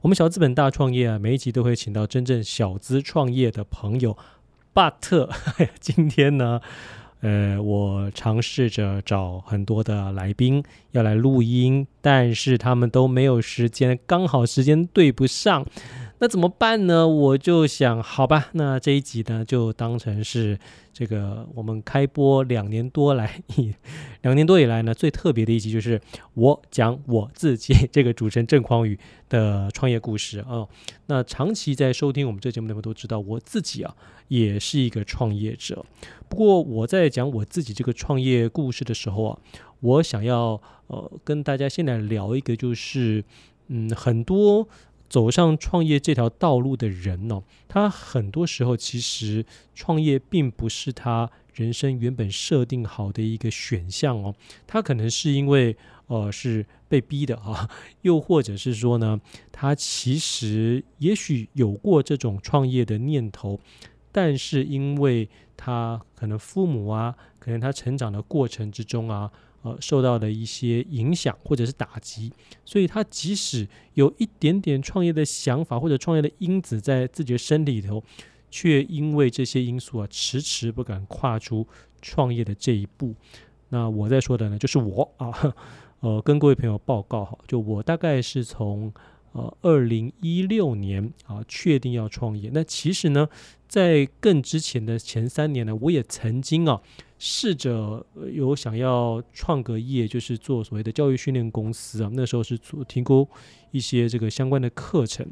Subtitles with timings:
[0.00, 4.16] 我们小资本大创业啊，每一集都会请到真正小资创业的朋友。
[4.72, 5.28] But
[5.80, 6.60] 今天呢，
[7.20, 15.66] 呃，我尝试着找很多的来宾要来录音，但是他们都没有时间，刚好时间对不上。
[16.20, 17.08] 那怎么办呢？
[17.08, 20.56] 我就想，好吧，那这一集呢，就当成是
[20.92, 23.42] 这个我们开播两年多来，
[24.22, 26.00] 两年多以来呢，最特别的一集，就是
[26.34, 28.98] 我讲我自己 这个主持人郑匡宇
[29.28, 30.66] 的创业故事啊、
[31.06, 33.94] 那长期在收听我们这节目的朋友都知道，我自己啊
[34.28, 35.84] 也是一个创业者。
[36.28, 39.38] 不过我在讲我自己这个创业故事的时候啊，
[39.80, 43.24] 我想要呃跟大家先来聊一个，就是
[43.68, 44.68] 嗯很多。
[45.08, 49.42] 走上创业这条道路的人呢、他很多时候其实
[49.74, 54.34] 创业并不是他人生原本设定好的一个选项哦，
[54.66, 55.76] 他可能是因为
[56.06, 57.68] 呃是被逼的啊，
[58.02, 63.58] 又或者是说呢，他其实也许有过这种创业的念头，
[64.12, 69.30] 但是因为他可能父母啊，可能他成长的过程之中啊。
[69.62, 72.32] 呃，受到的一些影响或者是打击，
[72.64, 78.00] 所以他即使有一点点创业的想法或者创业的因子在自己的身体里头，
[78.50, 81.66] 却因为这些因素啊，迟迟不敢跨出
[82.00, 83.14] 创业的这一步。
[83.68, 85.54] 那我在说的呢，就是我啊，
[86.00, 88.92] 呃，跟各位朋友报告哈，就我大概是从
[89.32, 92.50] 呃二零一六年啊确定要创业。
[92.52, 93.28] 那其实呢，
[93.66, 96.80] 在更之前的前三年呢，我也曾经啊。
[97.20, 102.08] 试着有想要创个业，就是做所谓的教育训练公司啊。
[102.14, 103.28] 那时候是做提供
[103.72, 105.26] 一些这个相关的课程，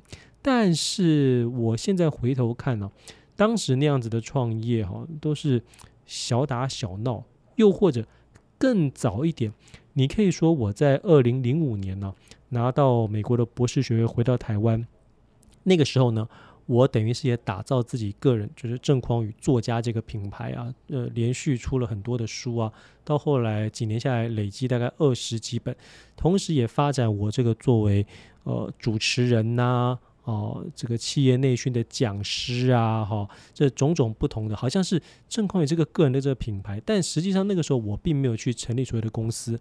[0.47, 2.89] 但是我现在回头看呢、
[3.35, 5.61] 当时那样子的创业哈、都是
[6.05, 7.25] 小打小闹，
[7.57, 8.07] 又或者
[8.57, 9.53] 更早一点，
[9.95, 12.15] 你可以说我在二零零五年呢、
[12.51, 14.87] 拿到美国的博士学位回到台湾，
[15.65, 16.29] 那个时候呢。
[16.69, 22.73] 我等于是也打造自己个人，就是郑匡宇作家这个品牌啊，呃，连续出了很多的书啊，
[23.05, 25.77] 到后来几年下来累积大概二十几本，
[26.17, 28.05] 同时也发展我这个作为
[28.43, 29.97] 呃主持人呐、
[30.27, 39.59] 哦、这个企业内训的讲师啊，哈、这种种不同的，好像是郑匡宇这个个人的这个品牌，但实际上那个时候我并没有去成立所谓的公司，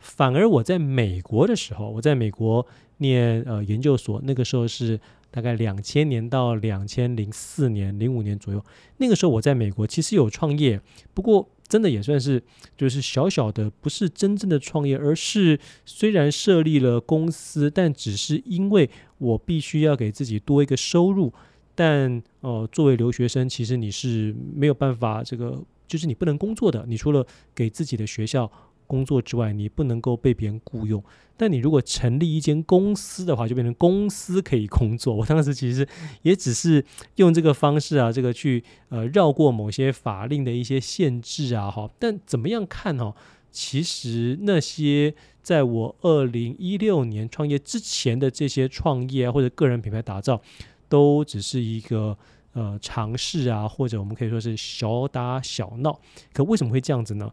[0.00, 2.66] 反而我在美国的时候，我在美国
[2.98, 5.00] 念呃研究所，那个时候是。
[5.30, 8.64] 大概两千年到两千零四年、零五年左右，
[8.96, 10.80] 那个时候我在美国其实有创业，
[11.12, 12.42] 不过真的也算是
[12.76, 21.32] 就是小小的，不是真正的创业，而是虽然设立了公司，但只是因为我必须要给自己多一个收入，
[21.74, 28.50] 但呃，作为留学生，其实你是没有办法这个，就是你不能工作的，你除了给自己的学校。
[28.88, 31.00] 工作之外，你不能够被别人雇佣。
[31.36, 35.14] 但你如果成立一间公司的话，就变成公司可以工作。
[35.14, 35.86] 我当时其实
[36.22, 36.84] 也只是
[37.14, 41.88] 用这个方式啊，这个去呃绕过某些法令的一些限制啊，哈。
[42.00, 43.14] 但怎么样看哈？
[43.52, 50.42] 其实那些在我二零一六年创业之前的这些创业啊，或者个人品牌打造，
[50.88, 52.18] 都只是一个
[52.52, 56.00] 呃尝试啊，或者我们可以说是小打小闹。
[56.32, 57.30] 可为什么会这样子呢？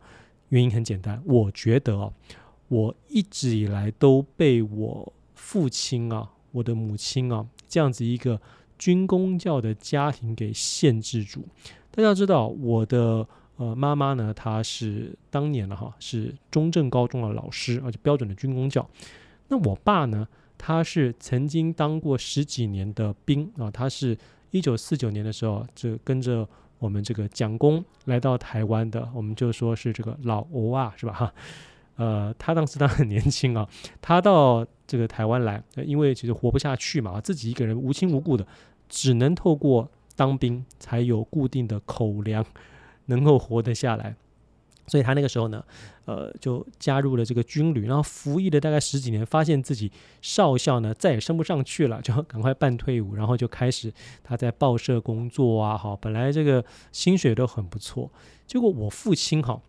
[0.55, 2.09] 原因很简单，我觉得啊，
[2.69, 8.39] 我一直以来都被我父亲啊、我的母亲啊这样子一个
[8.79, 11.45] 军公教的家庭给限制住。
[11.91, 13.27] 大家知道，我的
[13.57, 18.89] 呃妈妈呢，她是当年的哈是中正高中的老师，而且标准的军公教。
[19.49, 20.25] 那我爸呢，
[20.57, 24.17] 他是曾经当过十几年的兵啊，他是
[24.51, 26.47] 一九四九年的时候就跟着。
[26.85, 31.13] 我们这个蒋公来到台湾的，我们就说是这个老欧啊，是吧？
[31.13, 31.33] 哈，
[31.97, 33.67] 呃，他当时他很年轻啊，
[33.99, 38.45] 他到这个台湾来，因为其实活不下去嘛，自己一个人无亲无故的，
[38.87, 42.45] 只能透过当兵才有固定的口粮，
[43.07, 44.15] 能够活得下来。
[44.87, 45.63] 所以他那个时候呢，
[46.05, 49.91] 呃，就加入了这个军旅，然后服役了大概十几年，发现自己
[50.21, 53.93] 少校呢再也升不上去了， 就赶快办退伍，然后就开始
[54.23, 58.11] 他在报社工作啊，哈，本来这个薪水都很不错。
[58.45, 59.61] 结果我父亲哈，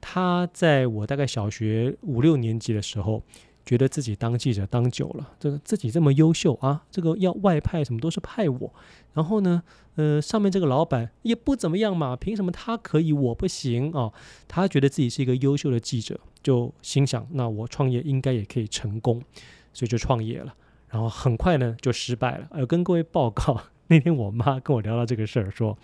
[0.00, 3.22] 他在我大概小学五六年级的时候。
[3.66, 8.74] 觉得自己当记者当久了，这个自己这么优秀啊，这个要外派什么都是派我。
[9.14, 9.62] 然后呢，
[9.94, 14.12] 呃，上面这个老板也不怎么样嘛，凭什么他可以我不行啊？
[14.46, 19.22] 他觉得自己是一个优秀的记者，就心想，那我创业应该也可以成功，
[19.72, 20.54] 所以就创业了。
[20.88, 22.48] 然后很快呢就失败了。
[22.50, 25.78] 呃，跟各位报告， 那天我妈跟我聊到这个事儿，说，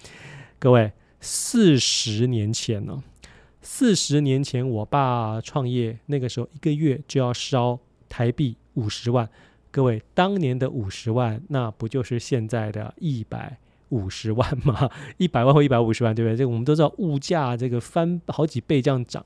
[0.58, 3.02] 各位四十年前呢。
[3.62, 7.78] 四十年前，我爸创业，那个时候一个月就要烧
[8.08, 9.28] 台币五十万，
[9.70, 13.58] 各位，当年的五十万，那不就是现在的一百
[13.90, 14.90] 五十万吗？
[15.18, 16.36] 一百万或一百五十万，对不对？
[16.38, 19.24] 这个我们都知道，物价这个翻好几倍这样涨。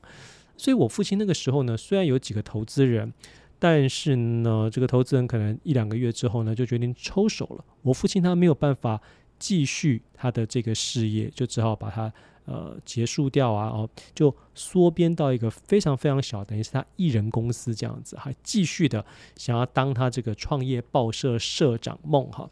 [0.57, 3.13] 所以我父亲那个时候呢，虽然有几个投资人，
[3.57, 7.63] 但是呢，这个投资人可能一两个月之后呢，就决定抽手了。
[7.83, 9.01] 我父亲他没有办法
[9.39, 12.11] 继续他的这个事业，就只好把它。
[12.45, 19.03] 呃，结束掉啊，哦，就缩编到一个非常非常小，等于是他一人公司这样子，还继续的
[19.35, 22.47] 想要当他这个创业报社社长梦哈。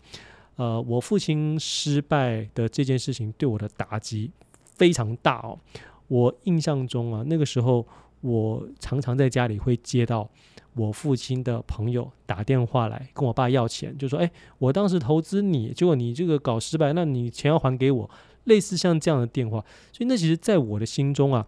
[0.55, 4.31] 呃，我父亲失败的这件事情对我的打击
[4.75, 5.59] 非常大哦。
[6.07, 7.85] 我印象中啊，那个时候
[8.21, 10.27] 我常常在家里会接到
[10.73, 18.09] 我父亲的朋友打电话来跟我爸要钱，就说：“哎，我当时投资你，结果你这个搞失败，那你钱要还给我。”
[18.45, 21.47] 类似像这样的电话，所以那其实在我的心中啊，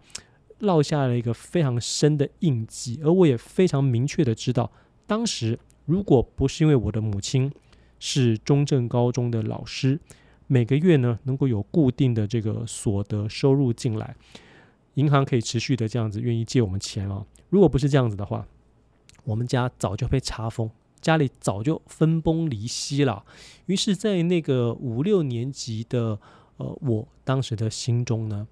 [0.61, 3.01] 烙下了一个非常深的印记。
[3.03, 4.71] 而我也非常明确的知道，
[5.05, 7.51] 当时如果不是因为我的母亲
[7.99, 9.99] 是中正高中的老师，
[10.47, 14.15] 每个月呢能够有固定的这个所得收入进来，
[14.93, 17.25] 银行可以持续的这样子愿意借我们钱啊。
[17.49, 18.47] 如果不是这样子的话，
[19.25, 20.71] 我们家早就被查封，
[21.01, 23.25] 家里早就分崩离析了。
[23.65, 26.17] 于是，在那个五六年级的。
[26.57, 28.47] 呃，我当时的心中呢，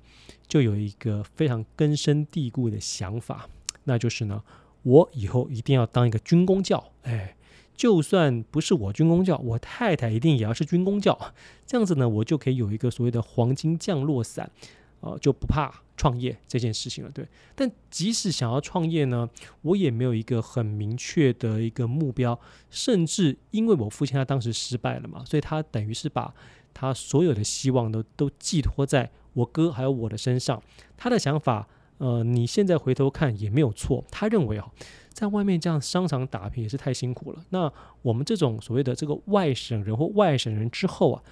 [0.46, 3.48] 就有一个非常根深蒂固的想法，
[3.86, 4.44] 那就是呢，
[4.82, 6.92] 我以后一定要当一个军工教。
[7.04, 7.38] 哎，
[7.78, 11.18] 就算不是我军工教，我太太一定也要是军工教。
[11.66, 14.52] 这样子呢，我就可以有一个所谓的黄金降落伞，
[15.00, 17.10] 呃，就不怕创业这件事情了。
[17.10, 17.26] 对，
[17.56, 19.30] 但即使想要创业呢，
[19.62, 22.38] 我也没有一个很明确的一个目标，
[22.70, 26.34] 甚至因为我父亲他当时失败了嘛，所以他等于是把。
[26.74, 30.62] 他所有的希望都都寄托在我哥还有我的身上。
[30.98, 31.68] 他的想法，
[31.98, 34.04] 呃，你现在回头看也没有错。
[34.10, 34.70] 他认为啊，
[35.10, 37.44] 在外面这样商场打拼也是太辛苦了。
[37.50, 37.72] 那
[38.02, 41.24] 我们这种所谓的这个外省人或外省人之后啊，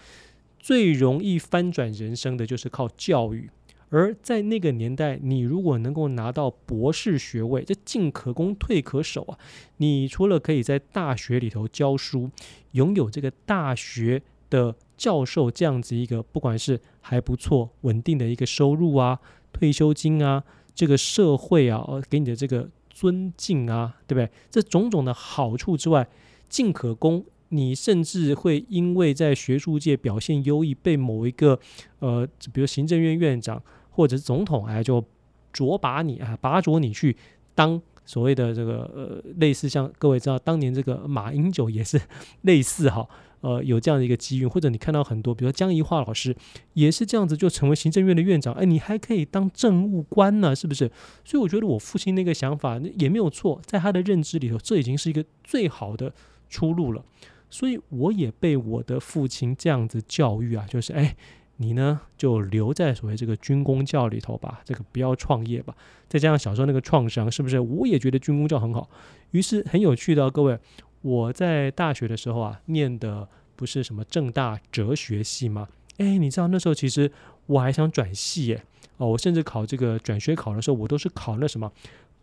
[0.59, 3.49] 最容易翻转人生的就是靠教育。
[3.93, 9.38] 而在那个年代，你如果能够拿到博士学位，这进可攻退可守啊。
[9.77, 12.29] 你除了可以在大学里头教书，
[12.71, 14.21] 拥有这个大学
[14.51, 19.19] 的教授这样子一个，不管是还不错、稳定的一个收入啊、
[19.51, 20.44] 退休金啊，
[20.75, 24.30] 这个社会啊，呃给你的这个尊敬啊，对不对？
[24.51, 26.07] 这种种的好处之外，
[26.48, 31.59] 进可攻，你甚至会因为在学术界表现优异，被某一个
[32.00, 35.03] 呃，比如行政院院长或者是总统，哎，就
[35.51, 37.15] 擢拔你啊，拔擢你去
[37.56, 42.00] 当所谓的这个呃，类似像各位知道，当年这个马英九也是
[42.44, 43.07] 类似哈。
[43.41, 46.35] 呃，有这样的一个机遇，或者你看到很多，比如说江宜桦老师
[46.73, 50.89] 也是这样子，就成为行政院的院长，哎，你还可以当政务官呢，是不是？
[51.25, 56.13] 所以我觉得我父亲那个想法也没有错，在他的认知里头，这已经是一个最好的
[56.49, 57.03] 出路了。
[57.49, 61.15] 所以我也被我的父亲这样子教育啊，就是哎，
[61.57, 65.75] 你呢就留在所谓这个军工教里头吧，这个不要创业吧。
[66.07, 67.59] 再加上小时候那个创伤，是不是？
[67.59, 68.89] 我也觉得军工教很好。
[69.31, 70.59] 于是很有趣的，各位。
[71.01, 75.68] 我在大学的时候啊，念的不是什么政大哲学系吗？
[75.98, 77.12] 哎，你知道那时候其实
[77.48, 78.63] 我还想转系耶，
[78.98, 81.71] 哦，我甚至考这个转学考的时候，我都是考那什么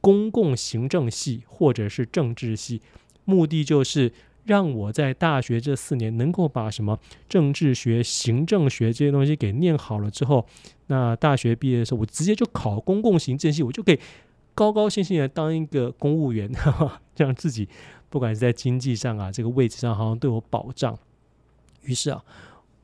[0.00, 2.80] 公共行政系或者是政治系，
[3.24, 4.12] 目的就是
[4.44, 6.98] 让我在大学这四年能够把什么
[7.28, 10.46] 政治学、行政学这些东西给念好了之后，
[10.86, 13.98] 那大学毕业的时候，我直接就考公共行政系，我就可以
[14.54, 17.68] 高高兴兴的当一个公务员，哈哈，这样自己。
[18.10, 20.98] 不管是在经济上啊，这个位置上好像都有保障。
[21.82, 22.24] 于是啊，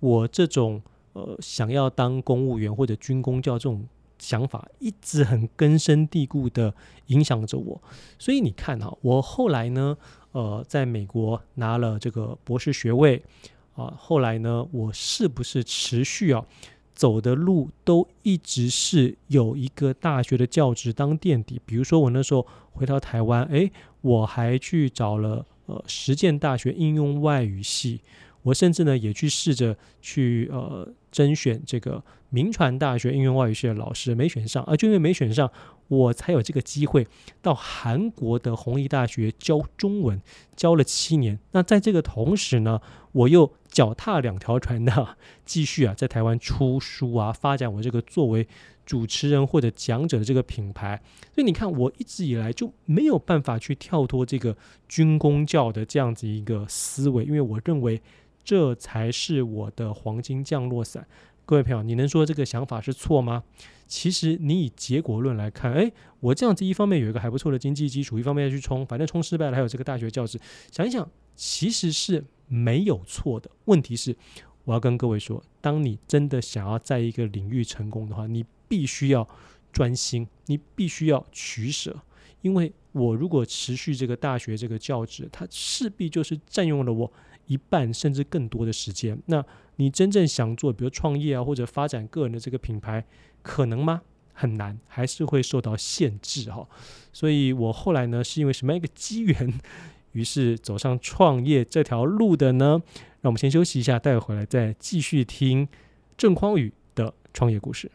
[0.00, 3.87] 我这种呃想要当公务员或者军公教这种
[4.19, 6.75] 想法，一直很根深蒂固的
[7.07, 7.83] 影响着我。
[8.19, 9.97] 所以你看哈、啊，我后来呢，
[10.33, 13.23] 呃，在美国拿了这个博士学位
[13.75, 16.45] 啊，后来呢，我是不是持续啊？
[16.95, 23.71] 走的路都一直是有一个大学的教职当垫底，比如说我那时候回到台湾，诶，
[24.01, 28.01] 我还去找了呃实践大学应用外语系，
[28.43, 35.51] 我甚至呢也去试着去呃甄选这个铭传大学应用外语系的老师，没选上，啊，就因为没选上，
[35.89, 37.07] 我才有这个机会
[37.41, 40.21] 到韩国的弘毅大学教中文，
[40.55, 41.39] 教了七年。
[41.53, 42.81] 那在这个同时呢，
[43.13, 48.47] 我又脚踏两条船的，继续啊，在台湾出书啊，发展我这个作为
[48.87, 51.02] 主持人或者讲者的这个品牌。
[51.35, 54.57] 所以你看，我一直以来就没有办法去跳脱这个
[54.88, 58.00] 军公教的这样子一个思维，因为我认为
[58.45, 61.04] 这才是我的黄金降落伞。
[61.47, 63.45] 各位朋友，你能说这个想法是错吗？
[63.87, 70.41] 其实你以结果论来看，哎，我这样子一方面有一个还不错的经济基础，一方面要去冲，反正冲失败了还有这个大学教职，
[70.73, 73.51] 想一想，其实是没有错的。
[73.67, 74.17] 问题是，
[74.65, 79.29] 我要跟各位说，当你真的想要在一个领域成功的话，你必须要
[79.71, 81.95] 专心，你必须要取舍，
[82.41, 87.13] 因为我如果持续这个大学这个教职，它势必就是占用了我
[87.47, 89.21] 一半甚至更多的时间。
[89.27, 89.45] 那
[89.76, 93.04] 你真正想做，比如创业啊，或者发展个人的这个品牌，
[93.43, 94.02] 可能吗？
[94.33, 96.69] 很难，还是会受到限制哈。
[97.12, 99.61] 所以我后来呢，是因为什么样一个机缘，
[100.12, 102.83] 于是走上创业这条路的呢？
[103.21, 105.69] 让我们先休息一下，待会回来再继续听
[106.16, 107.90] 郑匡宇的创业故事。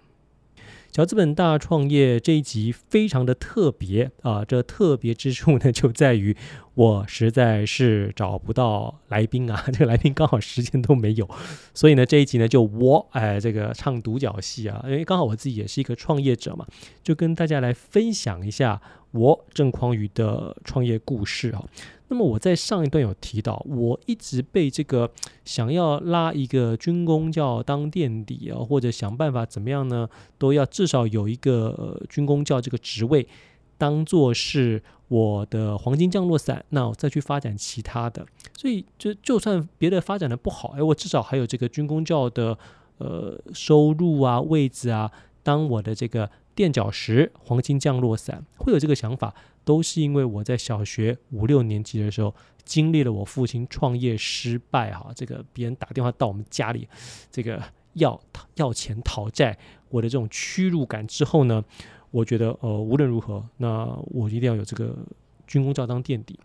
[0.92, 6.36] 小资本大创业这一集非常的特别啊，这特别之处呢，就在于
[6.74, 11.30] 我实在是找不到来宾啊， 这个来宾刚好时间都没有，
[11.76, 16.66] 所以呢这一集呢就我哎这个唱独角戏啊，因为刚好我自己也是一个创业者嘛，
[17.04, 18.82] 就跟大家来分享一下
[19.12, 21.64] 我郑匡宇的创业故事啊。
[22.12, 25.12] 那么我在上一段有提到，我一直被这个
[25.46, 33.28] 想要拉一个军工教当垫底啊，或者想办法怎么样呢，都要至少有一个军工教这个职位，
[33.78, 38.26] 当做是我的黄金降落伞，那我再去发展其他的。
[38.58, 42.58] 所以就就算别的发展的不好，哎，我至少还有这个军工教的
[42.98, 45.12] 呃收入啊、位置啊，
[45.44, 46.28] 当我的这个
[46.60, 49.34] 垫脚石、黄金降落伞，会有这个想法。
[49.64, 52.36] 都是因为我在小学五六年级的时候
[52.66, 56.86] 经历了我父亲创业失败哈，这个别人打电话到我们家里，
[57.32, 57.62] 这个
[57.94, 58.20] 要
[58.56, 61.64] 要钱讨债，我的这种屈辱感之后呢，
[62.12, 64.98] 我觉得呃无论如何，那我一定要有这个
[65.48, 66.38] 军功照当垫底。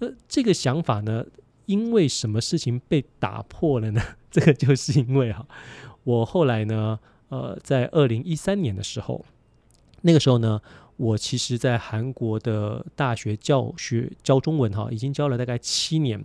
[0.00, 1.24] 呃，这个想法呢，
[1.66, 4.02] 因为什么事情被打破了呢？
[4.30, 5.46] 这个就是因为哈，
[6.04, 6.98] 我后来呢，
[7.28, 9.24] 呃，在二零一三年的时候，
[10.06, 10.58] 那个时候呢。
[10.98, 16.24] 我其实，在韩国的大学教学教中文哈，已经教了大概七年。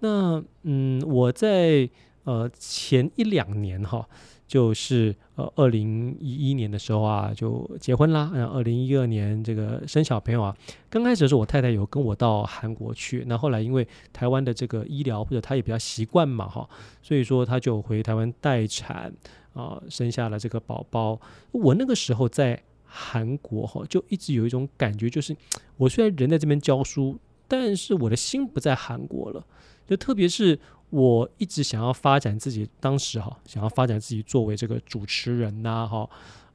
[0.00, 1.88] 那嗯，我在
[2.24, 4.06] 呃前一两年哈，
[4.46, 8.30] 就是呃二零一一年的时候啊，就结婚啦。
[8.34, 10.54] 然后二零一二年这个生小朋友啊，
[10.90, 13.24] 刚开始的时候，我太太有跟我到韩国去。
[13.26, 16.68] 那后来因为台湾的这个医疗或者她也比较习惯嘛哈，
[17.00, 19.10] 所以说她就回台湾待产
[19.54, 21.18] 啊，生下了这个宝宝。
[21.50, 22.62] 我那个时候在。
[22.92, 25.34] 韩国哈，就一直有一种感觉，就是
[25.78, 27.18] 我虽然人在这边教书，
[27.48, 29.44] 但是我的心不在韩国了。
[29.84, 30.58] 就特别是
[30.90, 36.08] 我一直想要发展自己，当时哈想要发展自己作为这个主持人呐，哈，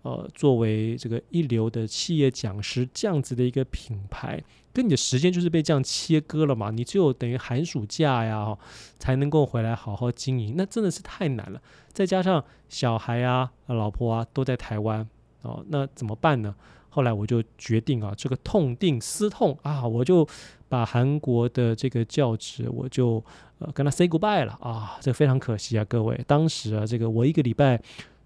[0.04, 4.42] 呃，作为这个一流的企业讲师这样子的一个品牌，
[4.74, 6.72] 跟你的时间就是被这样切割了嘛。
[6.72, 8.58] 你只有等于寒暑假呀，
[8.98, 11.62] 才能够回来好好经营，那真的是太难了。
[11.92, 15.08] 再加上小孩啊、老婆啊都在台湾。
[15.42, 16.54] 哦，那怎么办呢？
[16.90, 20.28] 后来我就决定啊，这个痛定思痛啊，我就
[20.68, 23.24] 把韩国的这个教职，我就
[23.60, 26.20] 呃跟他 say goodbye 了啊，这非常可惜啊，各位。
[26.26, 27.80] 当时啊，这个我一个礼拜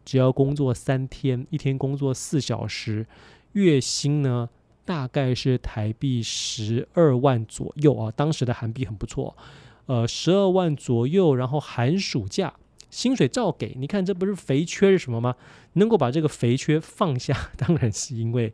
[0.05, 3.05] 只要工作三天，一天工作四小时，
[3.53, 4.47] 月薪呢
[4.85, 9.35] 大概是台币十二万左右啊，当时的韩币很不错，
[9.87, 12.53] 呃，十二万左右，然后寒暑假。
[12.91, 15.35] 薪水照给，你看这不是肥缺是什么吗？
[15.73, 18.53] 能够把这个肥缺放下， 当然是因为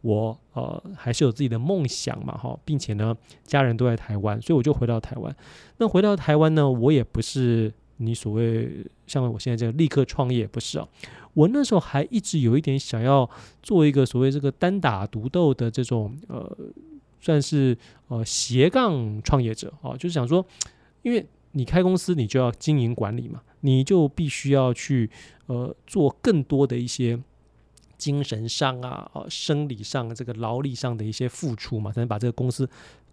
[0.00, 5.36] 我呃还是有自己的梦想嘛，哈，并且呢家人都在台湾，所以我就回到台湾。
[5.76, 10.88] 那回到台湾呢，我也不是你所谓像我现在这样立刻创业，不是啊。
[11.34, 13.28] 我那时候还一直有一点想要
[13.62, 16.56] 做一个所谓这个单打独斗的这种呃，
[17.20, 17.76] 算是
[18.08, 20.44] 呃斜杠创业者啊，就是想说，
[21.02, 23.40] 因为你开公司，你就要经营管理嘛。
[23.62, 25.10] 你就必须要去
[25.46, 27.18] 呃做更多的一些
[27.96, 32.68] 精神上啊、呃、生理上这个劳力上的一些付出嘛，才能把这个公司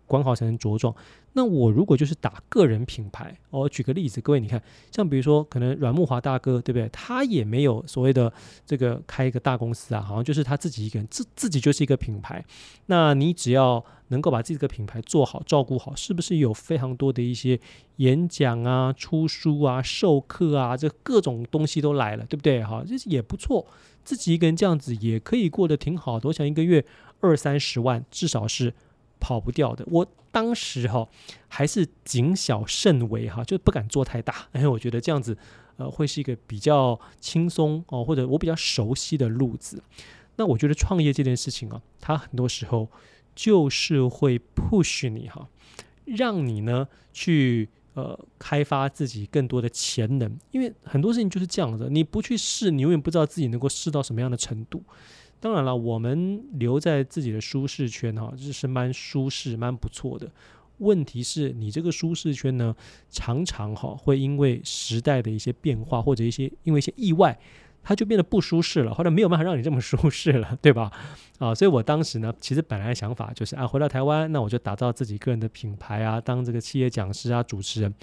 [0.09, 0.93] 管好，才能茁壮。
[1.33, 4.61] 那我如果就是打个人品牌，我、举个例子，各位你看，
[4.91, 6.89] 像比如说可能阮木华大哥，对不对？
[6.89, 8.33] 他也没有所谓的
[8.65, 12.43] 这个开一个大公司啊，好像就是他自己一个人，自自己就是一个品牌。
[12.87, 17.59] 那你只要能够把自己的品牌做好、照顾好，是不是有非常多的一些
[17.97, 22.63] 演讲啊、出书啊、授课啊，这各种东西都来了，对不对？
[22.63, 23.67] 哈，这也不错，
[24.03, 26.27] 自己一个人这样子也可以过得挺好的。
[26.29, 26.83] 我想一个月
[27.19, 28.73] 二三十万，至少是。
[29.19, 29.85] 跑不掉的。
[29.87, 31.07] 我当时哈
[31.47, 35.37] 还是谨小慎微哈，就不敢做太大，因为我觉得这样子
[35.77, 39.81] 呃会是一个比较轻松哦，或者我比较熟悉的路子。
[40.35, 42.87] 那我觉得创业这件事情啊，它很多时候
[43.35, 45.47] 就是会 push 你哈，
[46.05, 50.37] 让你呢去呃开发自己更多的潜能。
[50.51, 54.83] 因为很多事情就是这样的，你不去试，你永远不知道自己能够试到什么样的程度。
[55.39, 60.29] 当然了，我们留在自己的舒适圈哈，这是蛮舒适、蛮不错的。
[60.79, 62.75] 问题是你这个舒适圈呢，
[63.09, 67.37] 常常哈会因为时代的一些变化，或者一些因为一些意外，
[67.83, 70.91] 它就变得不舒适了，或者没有办法让你这么舒适了，对吧？
[71.37, 77.93] 啊，所以我当时呢，其实本来的想法就是啊，回到台湾，那我就打造自己个人的品牌啊，当这个企业讲师啊、主持人。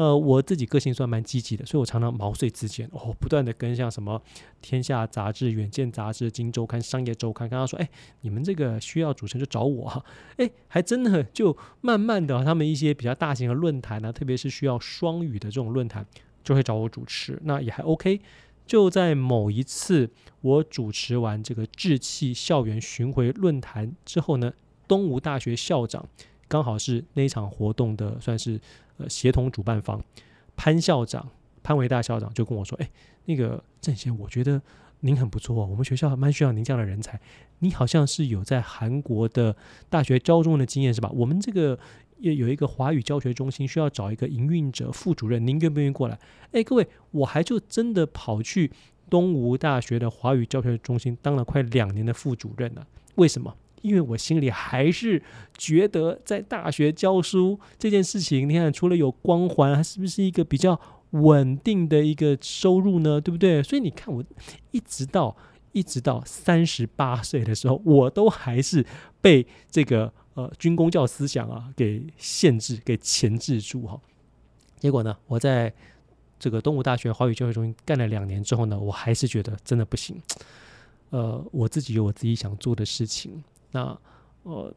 [0.00, 4.18] 呃，我自己个性算蛮积极的，所以我常常毛遂自荐哦，不断的跟像什么
[4.62, 7.86] 《天下杂志》、《远见杂志》、《金周刊》、《商业周刊》，跟他说，哎，
[8.22, 10.02] 你们这个需要主持人就找我哈，
[10.38, 16.06] 哎，还真的就慢慢的，他们一些比较大型的论坛呢，特别是需要双语的这种论坛，
[16.42, 18.22] 就会找我主持，那也还 OK。
[18.66, 20.08] 就在某一次
[20.40, 24.50] 我主持完这个志气校园巡回论坛之后呢，
[24.88, 26.08] 东吴大学校长
[26.50, 28.60] 刚好是那一场活动的算是。
[29.02, 29.98] 呃，协同主办方
[30.56, 31.26] 潘校长
[31.62, 32.90] 潘维大校长就跟我说：“哎，
[33.24, 34.60] 那个郑先，我觉得
[35.00, 37.18] 您很不错哦，我们学校蛮需要您这样的人才。
[37.60, 39.56] 你好像是有在韩国的
[39.88, 41.10] 大学教中文的经验是吧？
[41.14, 41.78] 我们这个
[42.18, 46.18] 也有一个华语教学中心，需要找一个营运者副主任，您愿不愿意过来？
[46.52, 48.70] 哎，各位，我还就真的跑去
[49.08, 52.86] 东吴大学的华语教学中心当了快两年的副主任了。
[53.14, 55.22] 为什么？”因为我心里还是
[55.56, 63.20] 觉得，在大学教书这件事情，你看，除了有光环，还是不是一个比较稳定的一个收入呢？
[63.20, 63.62] 对不对？
[63.62, 64.22] 所以你看，我
[64.70, 65.36] 一直到
[65.72, 68.84] 一直到三十八岁的时候，我都还是
[69.20, 74.00] 被这个呃军公教思想啊给限制、给钳制住哈。
[74.78, 75.72] 结果呢，我在
[76.38, 80.20] 这个东吴大学华语教学中心干了两年之后呢，我还是觉得真的不行。
[81.10, 83.42] 呃，我自己有我自己想做的事情。
[83.72, 83.96] 那
[84.42, 84.74] 呃，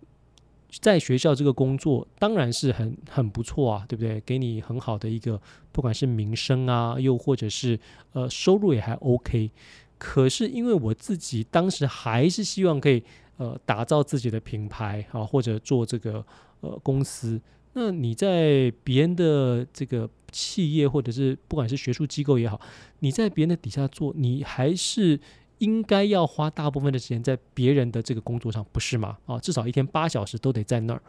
[0.81, 4.19] 在学校这个工作当然是很很不错啊，对不对？
[4.21, 7.79] 给你很好的一个，不管是名声啊，又或者是
[8.11, 9.51] 呃收入也还 OK。
[9.97, 13.01] 可是因为我自己当时还是希望可以
[13.37, 16.25] 呃打造自己的品牌啊，或者做这个
[16.59, 17.39] 呃公司。
[17.73, 22.59] 那你在别人的这个企业，或者是不管是学术机构也好，
[22.99, 25.19] 你在别人的底下做，你还是。
[25.63, 29.17] 应该要花大部分的时间在别人的这个工作上，不是吗？
[29.25, 31.01] 啊，至少一天八小时都得在那儿，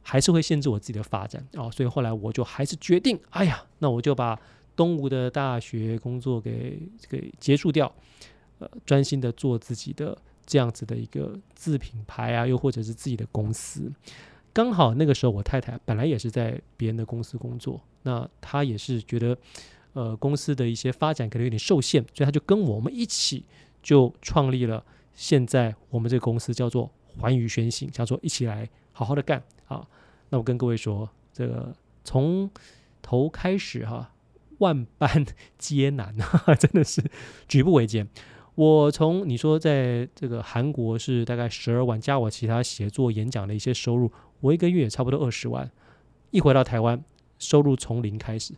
[0.00, 1.68] 还是会限制我自己的发展啊。
[1.72, 4.38] 所以后来我就还是决定，哎呀，那我就把
[4.76, 7.92] 东吴的大学工作给给结束掉，
[8.60, 13.92] 呃，专心的做自己的这样子的一个自品牌啊，又或者是自己的公司。
[14.52, 19.36] 刚好那个时候我太太本来也是在别人的公司工作，那她也是觉得，
[19.94, 23.44] 呃，公司的一些发展可能有点受限，所以她就跟我们一起。
[23.82, 29.86] 就创立了现在我们这个公司叫做环宇轩行，叫做一起来好好的干啊。
[30.30, 32.50] 那我跟各位说，这个从
[33.02, 34.12] 头开始哈、
[34.58, 35.26] 万般
[35.58, 37.02] 艰难啊， 真的是
[37.48, 38.08] 举步维艰。
[38.54, 45.70] 我从你说在这个韩国是大概十二万，加我其他写作演讲的一些收入，我一个月也差不多二十万。
[46.30, 47.02] 一回到台湾，
[47.38, 48.54] 收入从零开始。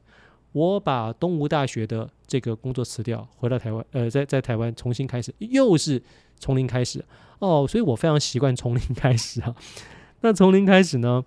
[0.52, 6.02] 我把东吴大学的这个工作辞掉，回到台湾，呃，在在台湾重新开始，又是
[6.38, 7.02] 从零开始
[7.38, 9.54] 哦，所以我非常习惯从零开始啊。
[10.20, 11.24] 那从零开始呢，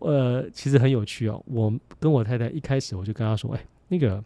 [0.00, 1.40] 呃，其实很有趣哦。
[1.46, 4.22] 我跟我太太一开始我就跟她说，哎，那个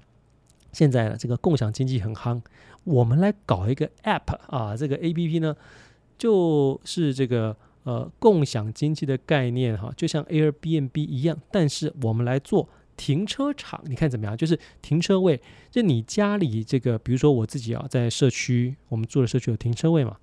[0.72, 2.40] 现在呢，这个共享经济很夯，
[2.84, 5.54] 我们来搞一个 App 啊，这个 APP 呢，
[6.16, 12.66] 就是这个呃共享经济的概念哈，就像 Airbnb 一样，但是我们来做。
[12.98, 14.36] 停车场，你看怎么样？
[14.36, 20.16] 就是停车位，就你家里这个，比如说我自己啊，在社区，我们住的社区有停车位嘛。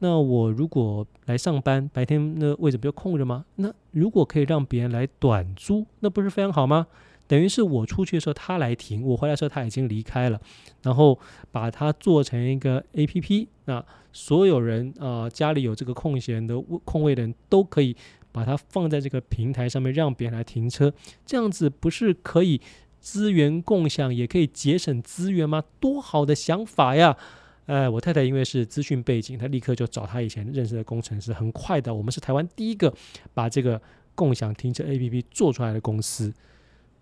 [0.00, 3.46] 那我如果来上班，白天那位置不就空着吗？
[3.54, 6.88] 那如果可以让别人来短租，那不是非常好吗？
[7.28, 10.40] 等于是我出去的时候他来停，我回来的时候他已经离开了，
[10.82, 11.18] 然后
[11.50, 17.96] 把它做成一个 APP，那所有人啊、家里有这个空闲的空位的人都可以。
[18.36, 20.92] 把它放在这个平台上面，让别人来停车，
[21.24, 22.60] 这样子不是可以
[23.00, 25.64] 资源共享，也可以节省资源吗？
[25.80, 27.16] 多好的想法呀！
[27.64, 32.92] 呃，我太太因为是资讯背景，她立刻就找她以前认识的工程师，很快的，我们是台湾第一个
[33.32, 33.80] 把这个
[34.14, 36.34] 共享停车 APP 做出来的公司。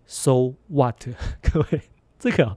[0.06, 1.04] So what？
[1.42, 1.80] 各位，
[2.18, 2.56] 这个。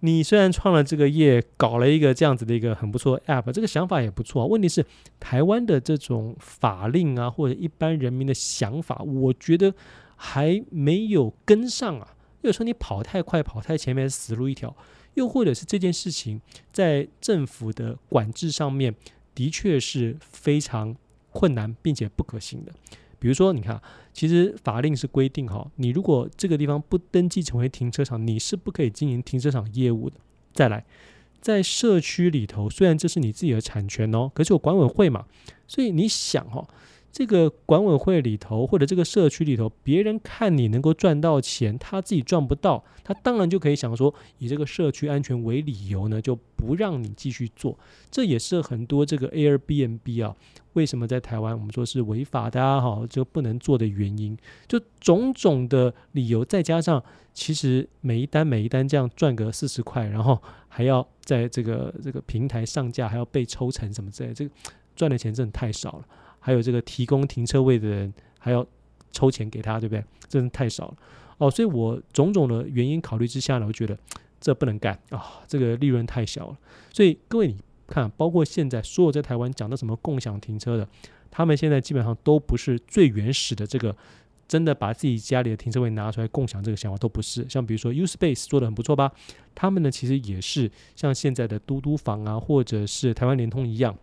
[0.00, 4.46] 你虽然创了这个业，搞了一个这样子的一个很不错的 App，这个想法也不错啊。
[4.46, 4.84] 问题是
[5.18, 9.74] 台湾的这种法令啊，或者一般人民的想法，我觉得
[10.16, 12.14] 还没有跟上啊。
[12.42, 14.74] 有时候你跑太快，跑太前面，死路一条；
[15.14, 16.40] 又或者是这件事情
[16.72, 18.94] 在政府的管制上面，
[19.34, 20.96] 的确是非常
[21.32, 22.72] 困难并且不可行的。
[23.20, 23.80] 比如说，你看，
[24.12, 30.16] 其实法令是规定哈，你如果这个地方不登记成为停车场，你是不可以经营停车场业务的。
[30.52, 30.84] 再来，
[31.40, 35.26] 在社区里头，虽然这是你自己的产权哦，可是有管委会嘛，
[35.68, 36.66] 所以你想哈。
[37.12, 47.76] 这个管委会里头，或者这个社区里头，别人看你能够赚到钱，他自己赚不到，他当然就可以想说，以这个社区安全为理由呢，就不让你继续做。
[48.10, 50.36] 这也是很多这个 Airbnb 啊，
[50.74, 57.02] 为什么在台湾我们说是违法的啊，哈，就不能做的原因，就种种的理由，再加上
[57.34, 64.54] 其实每一单每一单这样赚个四十块，然后还要在这个这个平台上架，还要被抽成什么之类，这个
[64.94, 66.04] 赚的钱真的太少了。
[66.40, 68.66] 还有这个提供停车位的人还要
[69.12, 70.02] 抽钱给他，对不对？
[70.28, 70.96] 真的太少了
[71.38, 73.98] 哦，所以我种种的原因考虑之下呢，我觉得
[74.40, 76.58] 这不能干啊，这个利润太小了。
[76.92, 80.88] 所以各位你看，包括现在所有在台湾讲的什么共享停车的，
[81.30, 83.96] 他们现在基本上都不是最原始的这个
[84.46, 87.44] 真的把自己家里的停车位拿出来共享这个想法，都不是。
[87.48, 89.10] 像比如说 U Space 做的很不错吧，
[89.54, 93.98] 他们呢其实也是像现在的嘟嘟房啊，或者是台湾联通一样，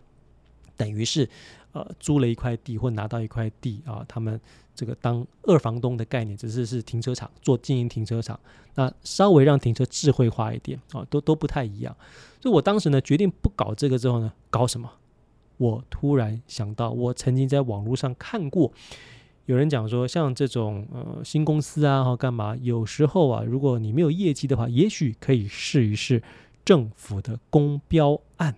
[0.76, 1.28] 等于是。
[1.72, 4.40] 呃，租了一块地或拿到一块地啊，他们
[4.74, 8.40] 这个当二房东的概念，只是是停车场做经营停车场，
[8.74, 11.94] 那稍微让停车智慧化一点啊，都都不太一样。
[12.40, 14.90] 所以我当时呢决定不搞这个之后呢，搞什么？
[15.58, 18.72] 我突然想到，我曾经在网络上看过
[19.44, 26.22] 有人讲说，像这种呃新公司啊，或干嘛，有时候啊，如果你没有业绩的话，也许可以试一试
[26.64, 28.56] 政府的公标案，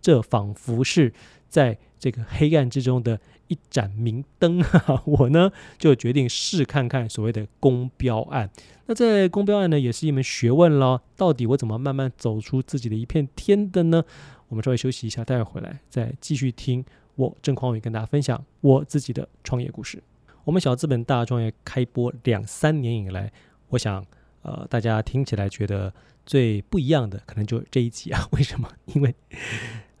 [0.00, 1.12] 这仿佛是
[1.50, 1.78] 在。
[2.02, 4.60] 这个黑暗之中的一盏明灯，
[5.06, 8.50] 我呢就决定试看看所谓的公标案。
[8.86, 11.00] 那在公标案呢，也是一门学问了。
[11.16, 14.02] 到底我怎么慢慢走出自己的一片天的呢？
[14.48, 16.84] 我们稍微休息一下，待会儿回来再继续听
[17.14, 20.02] 我郑匡宇跟大家分享我自己的创业故事。
[20.42, 23.30] 我们小资本大创业开播两三年以来，
[23.68, 24.04] 我想
[24.42, 25.94] 呃大家听起来觉得
[26.26, 28.26] 最不一样的，可能就这一集啊。
[28.34, 28.68] 为什么？
[28.86, 29.14] 因为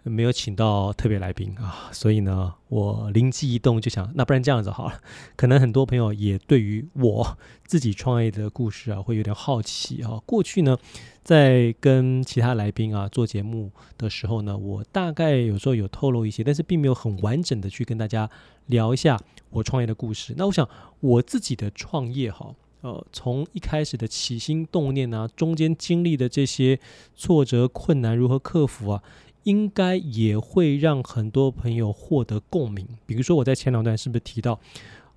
[0.04, 5.00] 没有请到特别来宾啊，所以呢，我灵机一动就想，那不然这样子好了。
[5.36, 10.20] 可能很多朋友也对于我自己创业的故事啊，会有点好奇啊。
[10.26, 10.76] 过去呢，
[11.22, 18.28] 在跟其他来宾啊做节目的时候呢，我大概有时候有透露一些，但是并没有很完整的去跟大家
[18.66, 19.16] 聊一下
[19.50, 20.34] 我创业的故事。
[20.36, 26.80] 那我想我自己的创业哈，呃，从一开始的起心动念啊，中间经历的这些
[27.14, 29.00] 挫折困难如何克服啊。
[29.44, 32.86] 应该也会让很多朋友获得共鸣。
[33.06, 34.58] 比如说，我在前两段是不是提到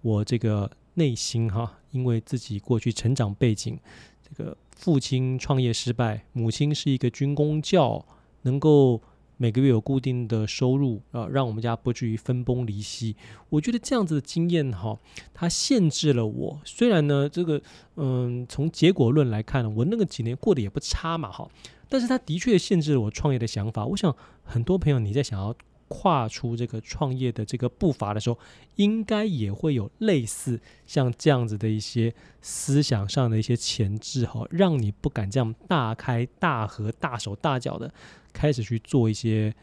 [0.01, 3.77] 我这个内心哈，因为自己过去成长背景，
[4.21, 8.05] 这个父亲创业失败，母亲是一个军公教，
[8.43, 9.01] 能够
[9.37, 13.15] 每个月有固定的收入啊，让我们家不至于分崩离析。
[13.49, 14.97] 我觉得这样子的经验哈，
[15.33, 16.61] 它限制了我。
[16.63, 17.61] 虽然呢，这个
[17.95, 21.47] 嗯，从结果论来看，我那个几年过得也不差嘛哈。
[21.89, 23.85] 但是它的确限制了我创业的想法。
[23.85, 25.55] 我想很多朋友你在想要
[25.87, 28.39] 跨出这个创业的这个步伐的时候，
[28.75, 37.93] 应该也会有类似像这样子的一些思想上的一些前置哈，让你不敢这样大开大合、大手大脚的
[38.33, 39.53] 开始去做一些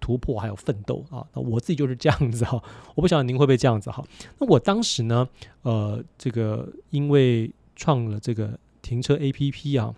[0.00, 1.26] 突破还有奋斗啊。
[1.34, 2.62] 那我自己就是这样子哈，
[2.94, 4.04] 我不晓得您会不会这样子哈。
[4.38, 5.28] 那我当时呢，
[5.62, 9.92] 呃，这个因为创了这个停车 APP 啊。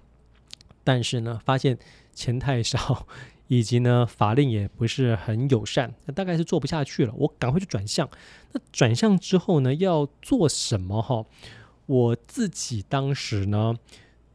[0.84, 1.78] 但是呢，发现
[2.12, 3.06] 钱太少，
[3.48, 7.14] 以及呢法令也不是很友善，那大概是做不下去了。
[7.16, 8.08] 我赶快去转向。
[8.52, 11.00] 那转向之后呢，要做什么？
[11.02, 11.24] 哈，
[11.86, 13.74] 我自己当时呢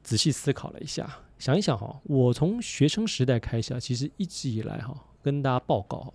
[0.04, 6.14] 仔细思考了一下，想一想哈，我从学生时代开始啊，其实一直以来哈，跟大家报告，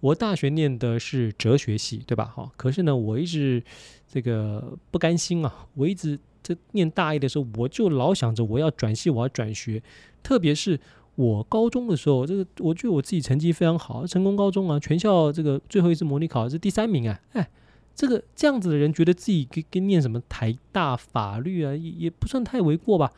[0.00, 2.24] 我大学念的是哲学系，对吧？
[2.24, 3.62] 哈，可是呢，我一直
[4.10, 6.18] 这个不甘心啊，我一直。
[6.48, 9.82] 这念大一的时候，我就老想着我要转系，我要转学。
[10.22, 10.80] 特别是
[11.16, 17.20] 我高中的时候，这个我觉得我自己成绩非常好，成功高中啊，全校这个最后一次模拟考是第三名啊。
[17.32, 17.50] 哎，
[17.94, 23.12] 这个这样子的人，觉得自己跟跟念什么台大法律啊，也也不算太为过吧。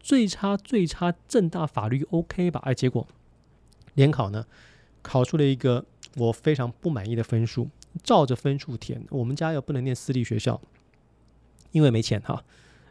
[0.00, 2.60] 最差最差政大法律 OK 吧？
[2.64, 3.08] 哎，结果
[3.94, 4.44] 联考呢，
[5.00, 7.70] 考出了一个我非常不满意的分数，
[8.02, 9.02] 照着分数填。
[9.10, 10.60] 我们家又不能念私立学校，
[11.72, 12.44] 因为没钱哈。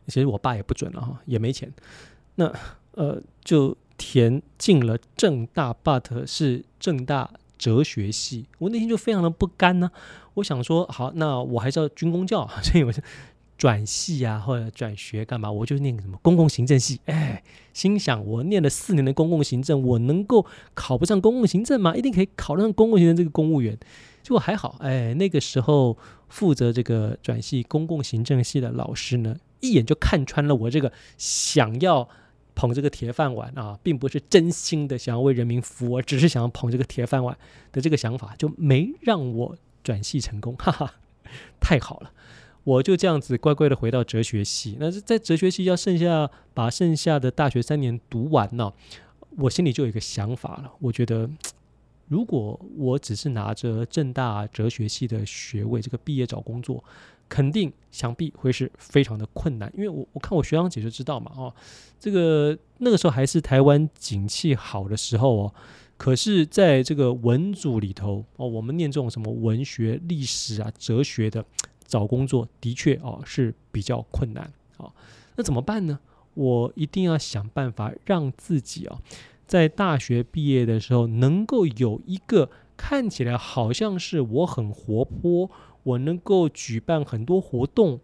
[0.08, 1.72] 其实我爸也不准了哈，也没钱。
[2.36, 2.52] 那
[2.92, 8.46] 呃，就填进了正大，but 是正大哲学系。
[8.60, 9.92] 我内心就非常的不甘呢、
[10.36, 13.02] 我想说，好，那我还是要军公教， 所以我就
[13.58, 15.52] 转系啊，或者转学干嘛？
[15.52, 17.00] 我就念什么公共行政系。
[17.06, 21.96] 哎，心想我念了四年的公共行政，我能够考不上公共行政吗？
[21.96, 23.78] 一定可以考上公共行政这个公务员。
[24.22, 25.98] 结果还好，哎，那个时候
[26.30, 32.08] 负责这个转系公共行政系的老师呢，一眼就看穿了我这个想要
[32.54, 37.36] 捧这个铁饭碗啊，并不是真心的想要为人民服务，而只是想要捧这个铁饭碗
[37.72, 40.96] 的这个想法，就没让我转系成功，哈哈，
[41.60, 42.12] 太好了。
[42.66, 44.78] 我就这样子乖乖的回到哲学系。
[44.80, 48.72] 那在哲学系要剩下把剩下的大学三年读完呢，
[49.38, 50.72] 我心里就有一个想法了。
[50.80, 51.30] 我觉得，
[52.14, 56.84] 如果我只是拿着正大哲学系的学位，这个毕业找工作，
[57.28, 59.74] 肯定想必会是非常的困难。
[59.76, 61.52] 因为我我看我学长姐就知道嘛，哦，
[62.00, 65.54] 这个那个时候还是台湾景气好的时候哦。
[65.98, 71.44] 可是在这个文组里头哦，我们念这种什么文学、历史啊、哲学的。
[71.86, 74.92] 找工作的确哦是比较困难啊，
[75.36, 76.00] 那怎么办呢？
[76.34, 78.98] 我一定要想办法让自己啊，
[79.46, 85.50] 在大学毕业的时候能够有一个看起来好像是我很活泼，
[85.84, 88.00] 我能够举办很多活动，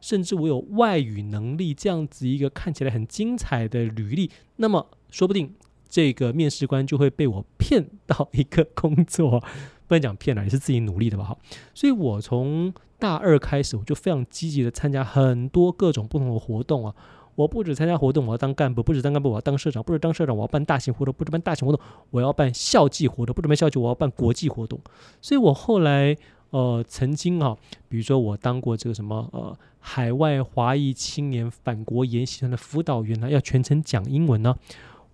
[0.00, 5.54] 甚至我有外语能力这样子一个看起来很精彩的履历，那么说不定
[5.88, 9.40] 这个面试官就会被我骗到一个工作，
[9.86, 11.24] 不能讲骗了，也是自己努力的吧？
[11.24, 11.38] 哈，
[11.74, 16.94] 所以我从大二开始，我就非常积极的参加很多各种不同的活动啊！
[17.34, 24.78] 我不止参加活动，我要当干部；不止当干部，我要当社长；不止当社长，我要办大型活动；不止办大型活动，我要办校际活动；不止办校际，我要办国际活动。
[25.20, 26.16] 所以我后来
[26.50, 27.56] 呃，曾经啊，
[27.88, 34.54] 比如说我当过这个什么呃，海外华裔青年返国研习团的辅导员呢，要全程讲英文呢。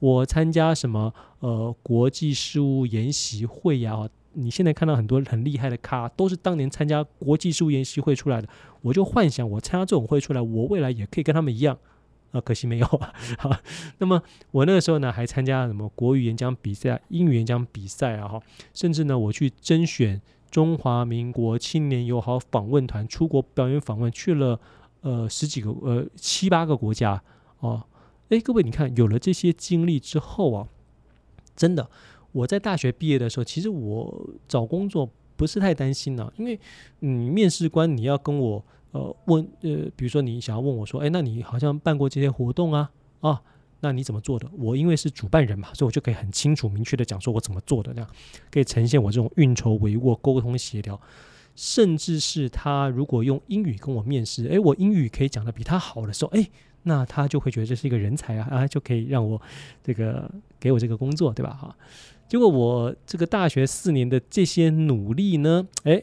[0.00, 4.08] 我参加什么呃，国际事务研习会呀？
[4.34, 8.48] 你现在看到很多很厉害的咖，都是当年参加国际事务研习会出来的。
[8.82, 11.76] 我就幻想我参加这种会出来，我未来也可以跟他们一样。
[12.32, 13.12] 啊，可惜没有啊。
[13.38, 13.50] 好，
[13.98, 24.58] 那么我那个时候呢，还参加了什么国语演讲比赛、英语演讲比赛啊，哈，甚至呢，我去甄选中华民国青年友好访问团出国表演访问，去了
[25.00, 27.22] 呃十几个呃七八个国家
[27.60, 27.82] 哦。
[28.30, 30.68] 哎，各位，你看有了这些经历之后啊，
[31.56, 31.90] 真的。
[32.32, 36.60] 我在大学毕业的时候，其实我找工作不是太担心呢，因为
[37.00, 43.42] 嗯，面试官你要跟我呃问呃，比如说你想要问我说，哎，那你好像办过这些活动啊啊，
[43.80, 44.48] 那你怎么做的？
[44.58, 48.10] 我因为是主办人嘛，所以我就可以很清楚明确的讲说我怎么做的，这样
[48.50, 51.00] 可以呈现我这种运筹帷幄、沟通协调，
[51.54, 56.48] 甚至是他如果用英语跟我面试，哎，我英语可以讲得比他好的时候，哎。
[56.82, 59.38] 那他就会觉得这是一个人才啊啊，就可以让我
[59.84, 61.52] 这个给我这个工作，对吧？
[61.52, 61.76] 哈，
[62.26, 66.02] 结果我这个大学四年的这些努力呢，哎，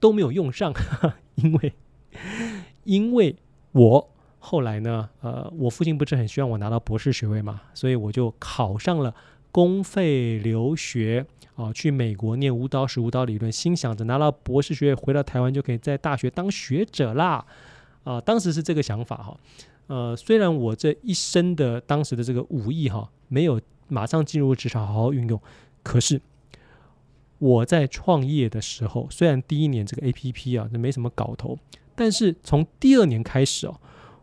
[0.00, 1.74] 都没有用上，呵呵，因为
[2.84, 3.34] 因为
[3.72, 9.14] 我后来呢，呃，我父亲不是很希望我拿到博士学位嘛，所以我就考上了
[9.50, 11.24] 公费留学
[11.56, 17.44] 啊，去美国念舞蹈史、舞蹈理论，心想着拿到博士学位回到台湾就可以在大学当学者啦，
[18.02, 19.38] 啊，当时是这个想法哈。
[19.86, 25.40] 呃，虽然我这一生的当时的这个武艺哈，没有马上进入职场好好运用，
[25.82, 26.20] 可是
[27.38, 31.58] 我在创业的时候，虽然第一年这个 APP 啊，没什么搞头，
[31.94, 33.80] 但是从第二年开始哦，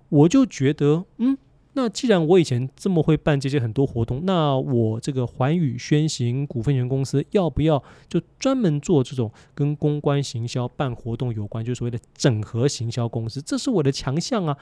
[0.10, 1.38] 我就觉得，嗯，
[1.74, 14.58] 那既然我以前这么会办这些很多活动，那我这个环宇轩行股份有限公司要不要就专门做这种跟公关行销办活动有关，就所谓的整合行销公司，这是我的强项啊。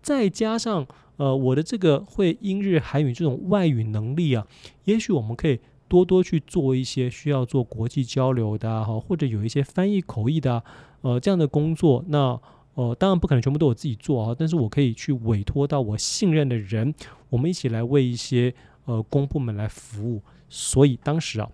[0.00, 4.46] 再加上呃我的这个会英日韩语这种外语能力啊，
[4.84, 10.62] 也许我们可以多多去做一些需要做国际交流的哈，或者有一些翻译口译的
[11.02, 12.04] 呃这样的工作。
[12.08, 12.40] 那
[12.74, 16.94] 呃当然不可能全部都我自己做啊，但是我可以去委托到我信任的人，
[17.30, 18.54] 我们一起来为一些
[18.86, 20.22] 呃公部门来服务。
[20.48, 21.48] 所以当时啊，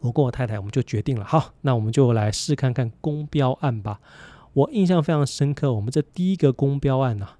[0.00, 4.00] 我跟我太太我们就决定了，好，那我们就来试看看公标案吧。
[4.52, 7.38] 我印象非常深刻，我们这第一个公标案呢、啊。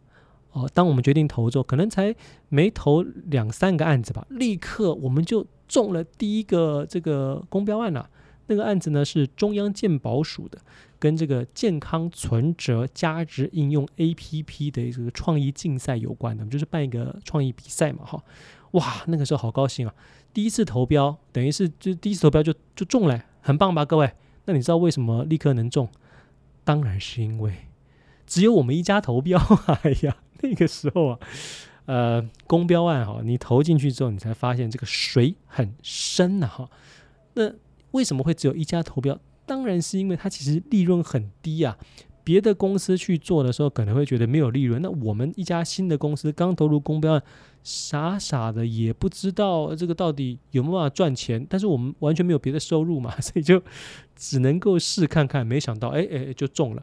[0.53, 2.15] 哦，当我们决定投之后，可能才
[2.49, 8.11] 没投两三个案子吧，立刻我们就中了第一个这个公标案了。
[8.49, 10.59] 那个案子呢是中央健保署的，
[10.99, 18.23] 跟这个健康存折加值应用 APP 的这个创意竞赛有关的，就是办一个创意比赛嘛，哈，
[18.73, 19.95] 哇，那个时候好高兴啊！
[20.35, 24.13] 第一次投标，等于是就第一次投标就就中了，很棒吧，各位？
[24.45, 25.89] 那你知道为什么立刻能中？
[26.65, 27.55] 当然是因为
[28.27, 29.39] 只有我们一家投标，
[29.83, 30.17] 哎呀。
[30.45, 31.21] 那个时候啊，
[31.87, 36.69] 呃，公标案哈，你投进去之后，你才发现这个水很深呐哈。
[37.35, 37.53] 那
[37.91, 39.19] 为什么会只有一家投标？
[39.45, 41.77] 当然是因为它其实利润很低啊。
[42.25, 44.81] 别的公司去做的时候，可能会觉得没有利润。
[44.81, 47.23] 那我们一家新的公司刚投入公标案，
[47.65, 53.61] 傻傻的也不知道这个到底有没有办法赚钱，但是我们完全没有别的收入嘛， 所以就
[54.15, 55.45] 只能够试看看。
[55.45, 56.83] 没想到，哎哎，就中了。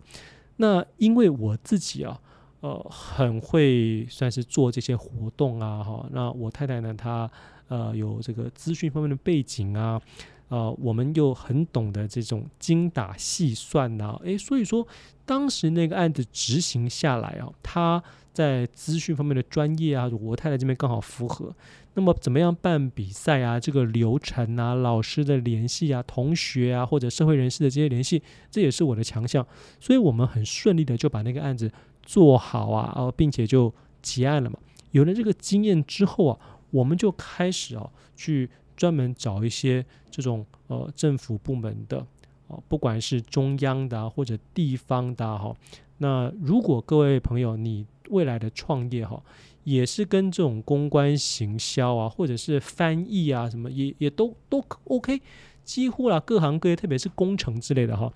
[0.57, 2.19] 那因为我自己啊，
[2.61, 6.05] 呃，很会算是做这些活动啊，哈。
[6.11, 7.29] 那我太太呢，她
[7.67, 10.01] 呃有这个资讯方面的背景啊，
[10.49, 14.87] 呃，我们又很懂得这种精打细算呐、啊，哎，所以说
[15.25, 18.03] 当时那个案子执行下来啊，他。
[18.31, 21.53] 在资讯方面的专业啊，我太太这边刚好符合。
[21.95, 23.59] 那么怎么样办比赛啊？
[23.59, 29.45] 这个流程啊，老师的联系啊，同学啊，或者社会人士的这些联系，这也是我的强项。
[29.81, 31.69] 所以我们很顺利的就把那个案子
[32.09, 34.57] 做好啊，哦，并且就结案了嘛。
[34.89, 36.39] 有了这个经验之后啊，
[36.71, 42.03] 我们就开始啊，去专门找一些这种呃政府部门的
[42.47, 45.55] 哦，不管是中央的啊，或者地方的哈。
[45.99, 49.21] 那如果各位朋友你未来的创业哈，
[49.63, 55.21] 也是跟这种公关行销啊，或者是翻译啊，什么也也都都 OK，
[55.63, 58.11] 几乎啦，各行各业，特别是工程之类的哈，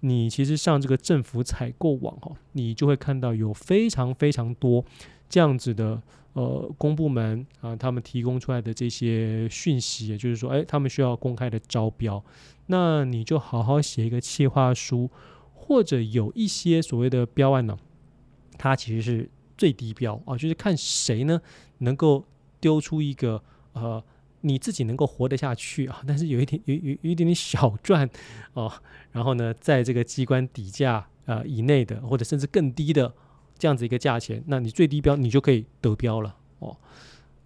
[0.00, 4.84] 你其实上这个政府采购网哈，你就会看到有非常非常多
[5.28, 12.22] 这样子的呃公部门啊，他们提供出来的这些讯息，也就是说，哎，他们需要公开的招标，
[12.66, 15.10] 那你就好好写一个企划书，
[15.54, 17.76] 或者有一些所谓的标案呢。
[18.58, 21.40] 它其实是最低标啊，就是看谁呢
[21.78, 22.24] 能够
[22.60, 24.02] 丢出一个呃
[24.42, 28.08] 你自己能够活得下去啊，但是有一点有有有一点点小赚
[28.54, 28.72] 哦，
[29.12, 33.12] 然后呢，在这个机关底价呃以内的或者甚至更低的
[33.58, 36.76] 这样子一个价钱，那你最低标你就可以得标了哦，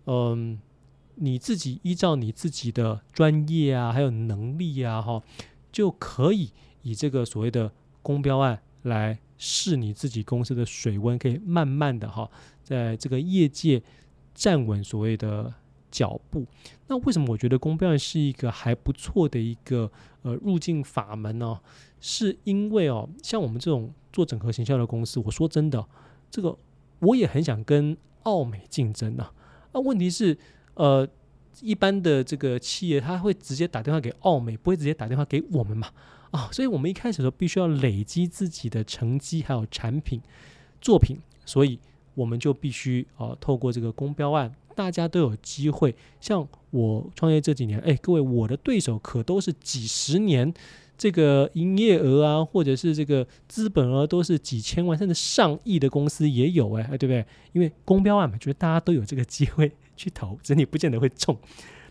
[0.07, 0.59] 嗯，
[1.17, 5.23] 你自己依照你自己的专业啊还有能力啊哈，
[5.71, 6.53] 就可以
[6.83, 9.19] 以这个所谓的公标案来。
[9.37, 12.31] 试你自己公司的水温，可以慢慢的哈，
[12.63, 13.83] 在这个业界
[14.33, 15.53] 站稳所谓的
[15.95, 16.45] 脚步。
[16.89, 19.89] 那为什么我觉得公标是一个还不错的一个
[20.23, 21.61] 呃入境法门呢？
[22.01, 25.87] 是因为哦，像我们这种做整合行销的公司，我说真的，
[26.29, 26.59] 这个
[26.99, 29.31] 我也很想跟奥美竞争呢。
[29.71, 30.37] 啊，问题是
[30.75, 31.09] 呃，
[31.61, 35.89] 一般的这个企业他会直接打电话给奥美，不会直接打电话给我们嘛？
[36.33, 40.21] 啊、所以我们一开始的时候必须要累积自己的成绩，还有产品
[40.81, 41.79] 作品，所以
[42.15, 45.95] 我们就必须啊、透过这个公标案，大家都有机会。
[46.21, 50.53] 像我创业这几年，哎，各位，我的对手可都是几十年
[50.97, 57.25] 这个营业额啊，或者是这个资本额都是几千万甚至上亿的公司也有哎，哎，对不对？
[57.53, 61.37] 因为公标案嘛，觉得大家都有这个机会去投，只是你不见得会中，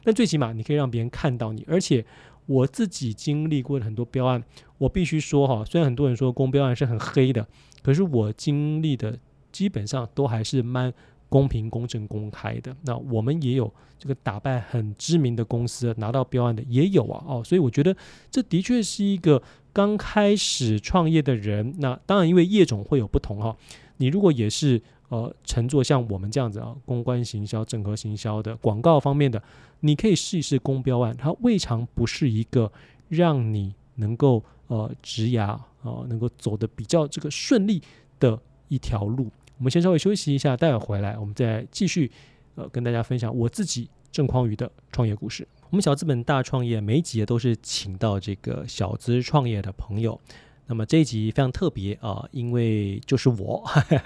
[0.04, 2.06] 但最起码你可以让别人看到你，而且。
[2.46, 4.44] 我自己经历过的很多标案，
[4.78, 7.48] 我必须说哈，虽然很多人说公标案是很黑的，
[7.82, 9.18] 可是我经历的
[9.54, 10.94] 基本上都还是蛮
[11.30, 12.76] 公平、公正、公开的。
[12.82, 17.96] 那我们也有这个打败很知名的公司拿到标案的也有啊，哦，所以我觉得
[18.30, 21.76] 这的确是一个刚开始创业的人。
[21.78, 23.56] 那当然，因为业种会有不同哈，
[23.98, 24.82] 你如果也是。
[25.10, 29.40] 呃，乘坐像我们这样子啊，公关行销、整合行销的广告方面的，
[29.82, 32.72] 你可以试一试公标案，它未尝不是一个
[33.10, 37.80] 让你能够呃职涯啊、呃、能够走得比较这个顺利
[38.20, 38.40] 的
[38.70, 39.30] 一条路。
[39.58, 42.12] 我们先稍微休息一下，待会回来我们再继续
[42.56, 45.48] 呃跟大家分享我自己郑匡宇的创业故事。
[45.70, 50.20] 我们小资本大创业每集都是请到这个小资创业的朋友。
[50.66, 54.02] 那么这一集非常特别啊、因为就是我，呵 呵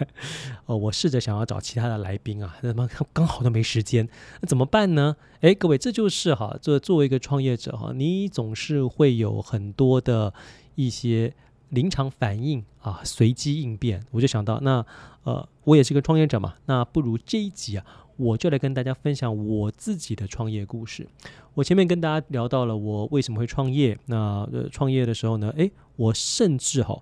[0.65, 4.09] 呃，我试着想要找其他的来宾啊，那么刚好都没时间，
[4.41, 5.15] 那怎么办呢？
[5.41, 10.33] 哎，各位，这就是哈，作作为一个创业者哈，你总是会有很多的
[10.73, 11.31] 一些
[11.69, 14.03] 临场反应啊，随机应变。
[14.11, 14.85] 我就想到，那
[15.23, 17.85] 呃，我也是个创业者嘛，那不如这一集啊。
[18.17, 21.07] 我就来跟大家分享我自己的创业故事。
[21.53, 26.99] 我前面跟大家聊到了我为什么会创业，那呃创业的时候呢，诶，我甚至哈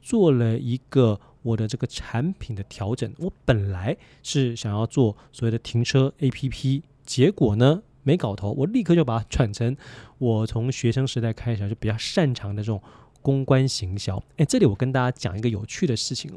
[0.00, 3.08] 做了一个我的这个产品的调整。
[3.18, 9.76] 我本来是想要做所谓的停车 APP，结果呢没搞头，我立刻就把它转成
[10.18, 12.82] 我从学生时代开始就比较擅长的这种
[13.26, 14.22] 公关行销。
[14.36, 16.30] 诶，这里我跟大家讲一个有趣的事情，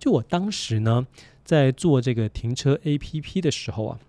[0.00, 1.06] 就我当时呢。
[1.44, 4.00] 在做这个停车 APP 的时候啊，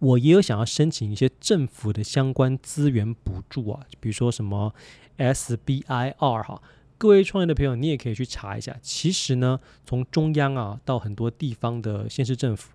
[0.00, 4.74] 我也有想要申请一些政府的相关资源补助啊，比如说什么
[5.16, 6.60] SBIR 哈，
[6.98, 8.76] 各位创业的朋友，你也可以去查一下。
[8.82, 12.72] 其实呢，从中央啊到很多地方的县市政府，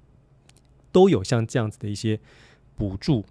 [0.93, 2.18] 都有像这样子的一些
[2.78, 3.26] 补助。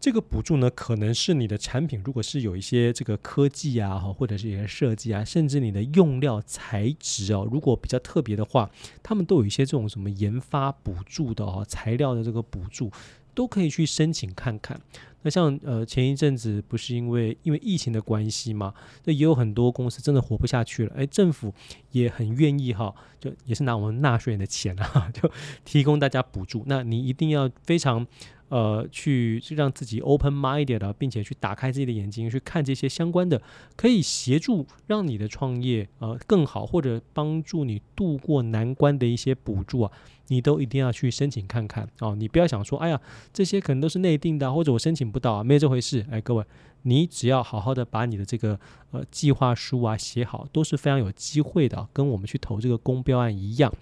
[0.00, 8.70] 这个补助呢，可能是你的产品，如果是有一些这个科技啊，哈，或者是一些设计啊，甚至你的用料材质哦，如果比较特别的话，
[9.02, 12.92] 他们都有一些这种什么研发补助的哦，材料的这个补助，
[13.34, 14.80] 都可以去申请看看。
[15.22, 18.72] 那像呃前一阵子不是因为因为疫情的关系嘛，
[19.02, 21.52] 那也有很多公司真的活不下去了，哎，政府
[21.90, 25.28] 也很愿意哈，就也是拿我们纳税人的钱啊， 就
[25.64, 26.62] 提供大家补助。
[26.66, 28.06] 那你一定要非常。
[28.48, 33.40] 呃，去让自己 open minded 的，并且去打开自己的眼睛，去看这些相关的，
[33.76, 39.92] 可以协助让你的创业呃更好，或者帮助你度过难关的一些补助啊，
[40.28, 42.14] 你都一定要去申请看看哦。
[42.16, 43.00] 你不要想说，哎呀，
[43.32, 46.06] 这些可能都是内定的，或者我申请不到啊，没有这回事。
[46.10, 46.44] 哎，各位，
[46.82, 48.58] 你只要好好的把你的这个
[48.92, 53.72] 呃计划书啊写好，都是非常有机会的，跟我们去投这个公标案一样。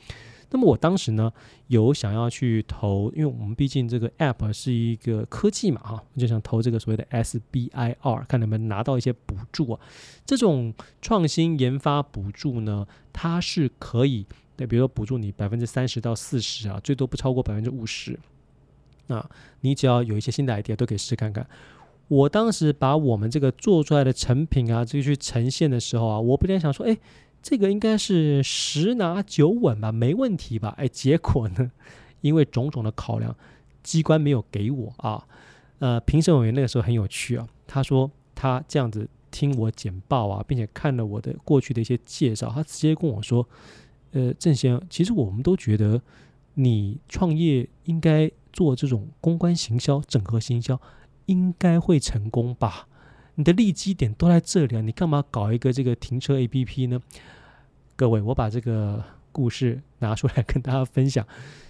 [0.50, 1.32] 那么我当时呢，
[1.66, 9.80] 有想要去投，因为我们毕竟这个 app 是一个科技嘛，哈，我就想投这个所谓的 SBIR，看能不能拿到一些补助啊。
[10.24, 10.72] 这种
[11.02, 14.24] 创新研发补助呢，它是可以，
[14.56, 18.16] 对，比如说补助你百分之三十到四十啊，最多不超过百分之五十。
[19.08, 19.28] 那
[19.62, 21.44] 你只要有一些新的 idea，都可以试试看看。
[22.06, 26.96] 我当时把我们这个做出来的成品啊，这个去呈现的时候啊，我不禁想说，哎。
[27.48, 30.74] 这个应该是十拿九稳吧，没问题吧？
[30.76, 31.70] 哎，结果呢，
[32.20, 33.36] 因为种种的考量，
[33.84, 35.24] 机关没有给我啊。
[35.78, 43.48] 呃，评审委员那个时候很有趣啊，他说他这样子听我简报啊，并且看了我的过去的一些介绍，他直接跟我说
[44.10, 46.02] ：“呃，郑先，其实我们都觉得
[46.54, 50.80] 你创业应该做这种公关行销、整合行销，
[51.26, 52.88] 应该会成功吧？
[53.36, 57.00] 你的利基点都在这里啊，你干嘛搞一个这个停车 APP 呢？”
[57.96, 61.26] 各位，我把这个故事拿出来跟大家分享，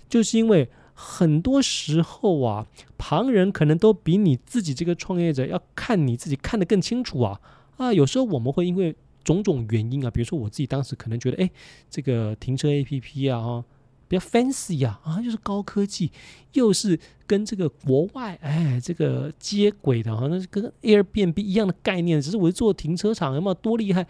[0.08, 2.66] 就是因为很多时候啊，
[2.98, 7.40] 旁人可能都比你自己这个创业者要看你自己看得更清楚啊
[7.76, 7.92] 啊！
[7.92, 11.48] 有时候我们会因为种种原因啊，比如说我自己当时可能觉得，哎，
[11.88, 13.64] 这个停车 APP 啊，哈。
[14.08, 16.12] 比较 fancy 呀，啊，又是高科技，
[16.52, 16.96] 又是
[17.26, 24.06] 跟这个国外哎这个接轨的，好像是跟 Airbnb 一样的概念，只是我是做停车场，有没有多厉害？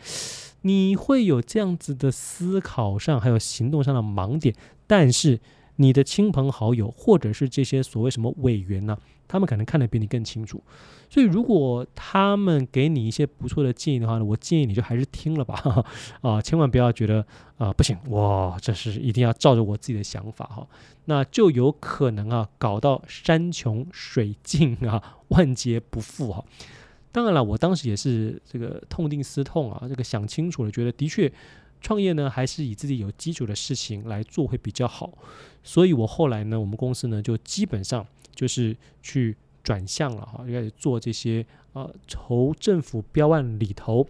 [0.66, 4.52] 你会有这样子的思考上，还有行动上的盲点，
[4.86, 5.38] 但是
[5.76, 8.98] 你的亲朋好友或者是这些所谓什么委员呢，
[9.28, 10.62] 他们可能看得比你更清楚。
[11.08, 15.70] 所以，如果他们给你一些不错的建议的话呢，我建议你就还是听了吧，哈
[16.20, 17.24] 哈啊，千万不要觉得
[17.58, 20.66] 啊不行，哇，这是一定要照着我自己的想法哈，
[21.04, 26.44] 那就有可能啊搞到山穷水尽啊，万劫不复哈。
[27.16, 31.32] 当然了，我当时也是这个痛定思痛啊，这个想清楚了，觉得的确
[31.80, 35.10] 创业呢还是以自己有基础的事情来做会比较好。
[35.64, 39.34] 所以我后来呢，我们公司呢就基本上就是去。
[39.66, 44.06] 转向了哈，就开始做这些呃，筹政府标案里头，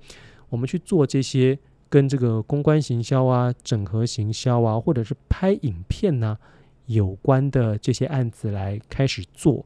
[0.51, 6.39] 我们去做这些跟这个公关行销啊、整合行销啊，或者是拍影片呢、啊、
[6.85, 9.65] 有关的这些案子来开始做。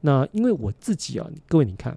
[0.00, 1.96] 那因为我自己啊，各位你看，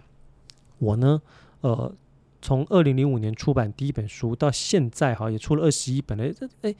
[0.82, 1.22] 我呢，
[1.62, 1.96] 呃，
[2.42, 6.34] 从二零零五年出版第一本书到现在哈，也出了二十一本了。
[6.34, 6.76] 这哎，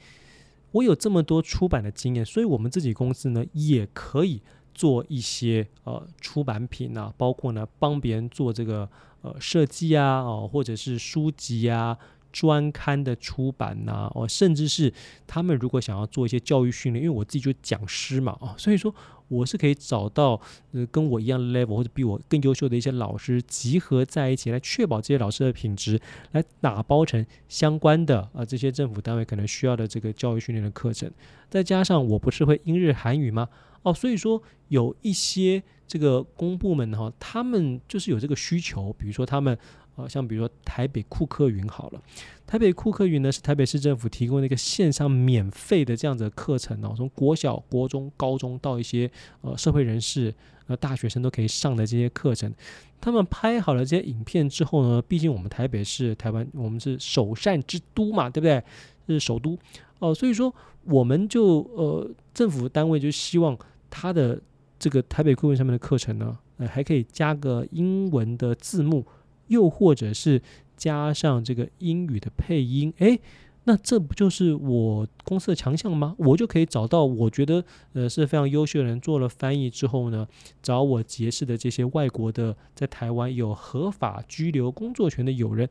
[0.72, 4.42] 我有这么多出版的经验，所以我们自己公司呢也可以。
[4.74, 8.88] 做一些呃出版品啊，包括呢帮别人做这个
[9.20, 11.98] 呃设计啊，哦或者是书籍啊、
[12.32, 14.90] 专刊的出版呐、哦甚至是
[15.26, 18.94] 他们如果想要做一些教育训练，因为我自己就讲师嘛，哦所以说
[19.32, 20.40] 我是可以找到
[20.72, 26.00] 呃跟我一样 level 或者比我更优秀的一些老师集合在一起，来确保这些老师的品质，
[26.32, 31.10] 来打包成相关的啊、这些政府单位可能需要的这个教育训练的课程，
[31.48, 33.48] 再加上我不是会英日韩语吗？
[33.82, 39.58] 哦，所以说有一些这个公部门哈，他们就是有这个需求，比如说他们
[39.96, 42.02] 呃，像比如说台北库克云好了，
[42.46, 49.10] 台北库克云呢是台北市政府提供的一个线上免费的这样子的课程哦，从国小、国中、高中到一些
[49.42, 50.34] 呃社会人士、
[50.66, 52.52] 呃大学生都可以上的这些课程，
[53.00, 58.62] 他们拍好了这些影片之后呢，毕竟我们台北是台湾，我们是首善之都嘛，对不对？
[59.08, 59.58] 是首都
[59.98, 63.58] 哦，所以说我们就呃政府单位就希望。
[63.94, 64.40] 他的
[64.78, 69.04] 这个台北库克云上面的课程呢，呃，还可以加个英文的字幕，
[69.52, 70.40] 又或者是
[70.76, 73.20] 加上这个英语的配音，诶，
[73.64, 76.16] 那这不就是我公司的强项吗？
[76.18, 80.26] 我就可以找到我觉得呃是非常优秀的人，做了翻译之后呢，
[80.62, 85.68] 找我结识的这些外国的在台湾有合法居留工作权的友人，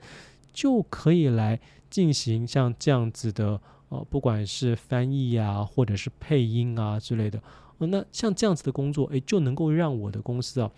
[0.54, 1.60] 就可以来
[1.90, 3.60] 进行像这样子的
[3.90, 7.42] 呃，不管是翻译啊，或者是配音啊之类的。
[7.80, 10.72] 那像这样子的工作，诶，就能够让我的公司啊，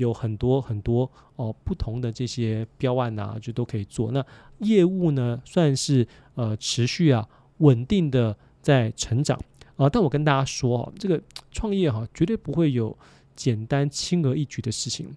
[0.00, 4.10] 有很多很多哦不同的这些标案呐、啊，就都可以做。
[4.12, 4.24] 那
[4.60, 7.28] 业务呢，算是呃持续啊
[7.58, 9.38] 稳定的在成长
[9.76, 9.90] 啊。
[9.90, 11.20] 但我跟大家说哦，这个
[11.52, 12.96] 创业哈、绝对不会有
[13.36, 15.14] 简单轻而易举的事情。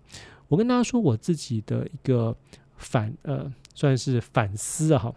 [0.49, 2.35] 我跟大家说我自己的一个
[2.75, 5.15] 反呃，算是反思啊哈。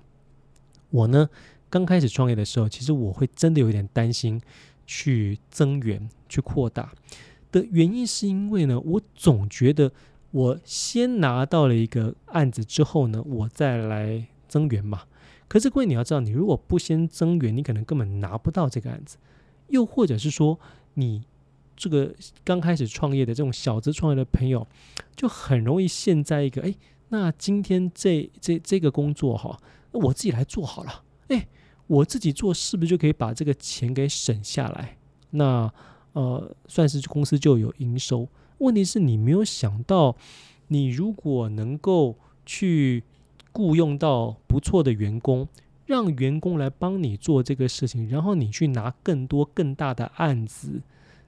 [0.90, 1.28] 我呢
[1.68, 4.40] 刚开始创业的时候，其实我会真的有点担心
[4.86, 6.92] 去增援、去扩大
[7.60, 9.90] 的原因，是因为呢，我总觉得
[10.30, 15.04] 我先拿到了一个案子之后呢，我再来增援嘛。
[15.48, 19.16] 可是各位你要知道，你如果不先增援，你可能根本拿不到这个案子。
[19.68, 20.58] 又或者是说，
[20.94, 21.22] 你
[21.76, 24.66] 这个刚开始创业的这种小资创业的朋友，
[25.14, 26.74] 就很容易陷在一个哎，
[27.08, 29.58] 那今天这这这个工作哈。
[29.92, 31.48] 那我自己来做好了，哎，
[31.86, 34.98] 我自己做是不是就可以把这个钱给省下来？
[35.30, 35.72] 那
[36.16, 38.26] 呃，算是公司就有营收。
[38.56, 40.16] 问题是你没有想到，
[40.68, 43.04] 你如果能够去
[43.52, 45.46] 雇佣到不错的员工，
[45.84, 50.80] 让员工来帮你做这个事情，然后你去拿更多更大的案子，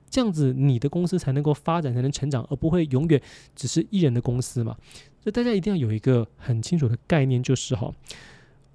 [0.08, 3.20] 这样子你的公司才能够发展，才能成长，而不会永远
[3.54, 4.74] 只是一人的公司嘛。
[5.20, 7.92] 所以大家一定要有一个很清楚的概念，就是哈。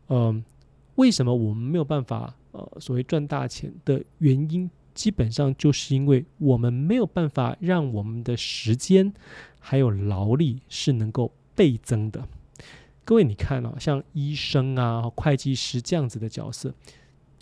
[0.10, 0.44] 嗯、呃，
[0.98, 9.14] 为什么我们没有办法呃所谓赚大钱的原因，基本上就是因为我们没有办法让我们的时间
[9.60, 12.28] 还有劳力是能够倍增的。
[13.06, 16.74] 各位，你看啊，像医生啊、会计师这样子的角色，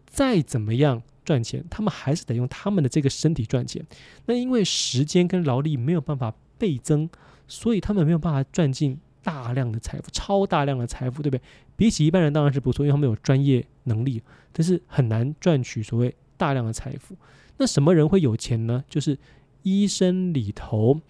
[0.08, 3.86] 再怎么样赚钱，他们还是得用他们的这个身体赚钱。
[4.26, 7.08] 那因为时间跟劳力没有办法倍增，
[7.48, 11.42] 所以他们没有办法赚进大量的财富，超大量的财富，对不对？
[11.76, 14.22] 比起一般人当然是不错，因为他们有专业能力，
[14.52, 17.16] 但是很难赚取所谓大量的财富。
[17.58, 18.84] 那什么人会有钱呢？
[18.90, 19.18] 就是
[19.64, 21.02] 医生里头，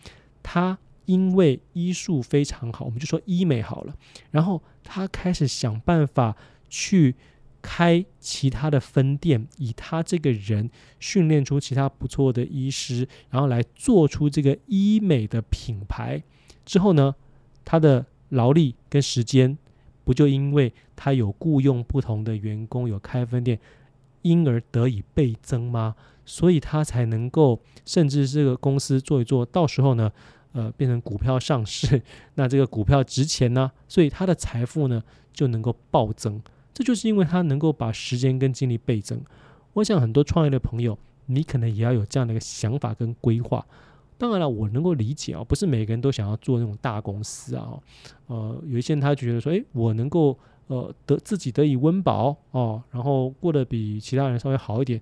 [0.43, 3.95] 他因为医术非常好，我们就说医美好了，
[4.31, 6.35] 然后他开始想办法
[6.69, 7.15] 去
[7.61, 10.69] 开其他的分店，以他这个人
[10.99, 16.23] 训练出其他不错的医师，然后来做出这个医美的品牌。
[16.65, 17.15] 之后呢，
[17.63, 19.57] 他的劳力跟时间。
[20.03, 23.59] 不就因为他有雇佣不同的员工，有开分店，
[24.23, 25.95] 因而得以倍增吗？
[26.25, 30.11] 所以他才能够，甚至这个公司做一做，到时候呢，
[30.53, 32.01] 呃，变成股票上市，
[32.35, 35.01] 那这个股票值钱呢，所以他的财富呢
[35.33, 36.41] 就能够暴增。
[36.73, 39.21] 这就是因为他能够把时间跟精力倍增。
[39.73, 43.65] 我想很多创业的朋友，你可能也要有这样的一个想法跟规划。
[44.17, 47.79] 当然了，我能够理解啊，不是每个人都想要做那种大公司啊，
[48.27, 55.01] 呃，有一些人他觉得说，诶，我能够呃得自己得以温饱哦，然后过得比其他人稍微好一点，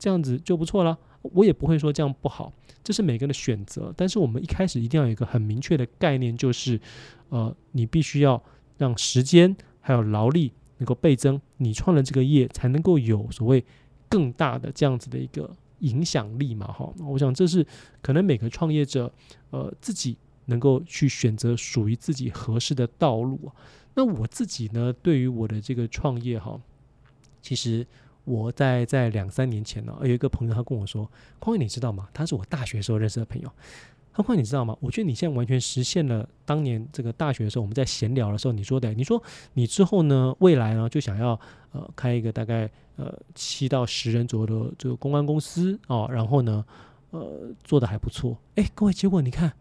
[0.00, 0.98] 这样子就不错了。
[1.22, 3.94] 我也不会说这样不好，这是每个人的选择。
[3.96, 6.80] 但是我们一开始一定要有一个很明确的概念，就是
[7.28, 8.42] 呃，你必须要
[8.78, 13.64] 让时间还有劳力能够倍增，你创了这个业才能够有所谓
[14.08, 15.54] 更大的这样子的一个。
[15.80, 17.66] 影响力嘛，哈，我想这是
[18.02, 19.10] 可能每个创业者，
[19.48, 23.50] 呃，自己能够去选择属于自己合适的道路。
[23.94, 26.60] 那我自己呢，对于我的这个创业，哈，
[27.40, 27.86] 其实
[28.24, 31.10] 我在在两三年前呢，有一个朋友他跟我说
[31.40, 32.08] ：“匡威，你知道吗？
[32.12, 33.50] 他是我大学时候认识的朋友。”
[34.12, 34.76] 何况你知道吗？
[34.80, 38.92] 我觉得你现在完全实现了当年这个大学的时候我们在闲聊的时候你说的。
[38.92, 39.22] 你说
[39.54, 41.38] 你之后呢，未来呢就想要
[41.72, 46.64] 呃开一个大概呃七到十人左右的这个公关公司哦，然后呢
[47.10, 48.36] 呃做的还不错。
[48.56, 49.52] 哎，各位，结果你看，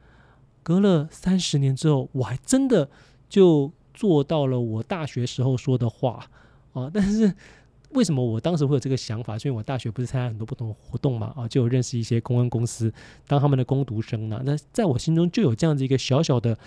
[0.63, 2.89] 隔了三十年之后，我还真的
[3.29, 6.25] 就做到了我大学时候说的话
[6.73, 7.33] 啊，但是。
[7.91, 9.35] 为什么我当时会有这个想法？
[9.37, 12.93] 因为我大学不是参加很多不同的活动嘛，啊，就有认识一些公关公司，
[13.27, 14.41] 当他们的工读生呢。
[14.45, 16.57] 那在我心中就有这样子一个小小的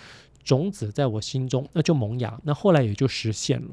[0.43, 3.69] 种子，在我心中那就萌芽，那后来也就实现了。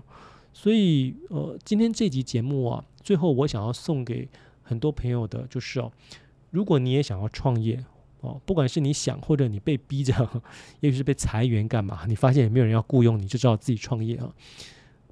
[0.52, 4.28] 所以，呃，今天这集节目啊，最后我想要送给
[4.62, 5.90] 很多朋友的就是哦，
[6.50, 7.84] 如果你也想要创业
[8.20, 10.42] 哦，不管是你想或者你被逼着，
[10.80, 14.32] 也许是被裁员干嘛，你发现也没有人要雇佣你，就知道自己创业啊。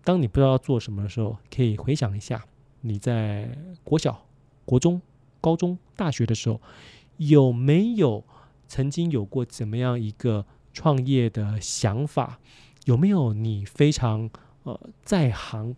[0.09, 2.42] 当你不知道要做什么的时候，可以回想一下
[2.80, 3.46] 你在
[3.84, 4.24] 国小、
[4.64, 5.02] 国中、
[5.38, 6.59] 高中、大学的时候，
[7.18, 8.24] 有没有
[8.66, 12.40] 曾经有过怎么样一个创业的想法？
[12.86, 14.30] 有没有你非常
[14.62, 15.76] 呃在行、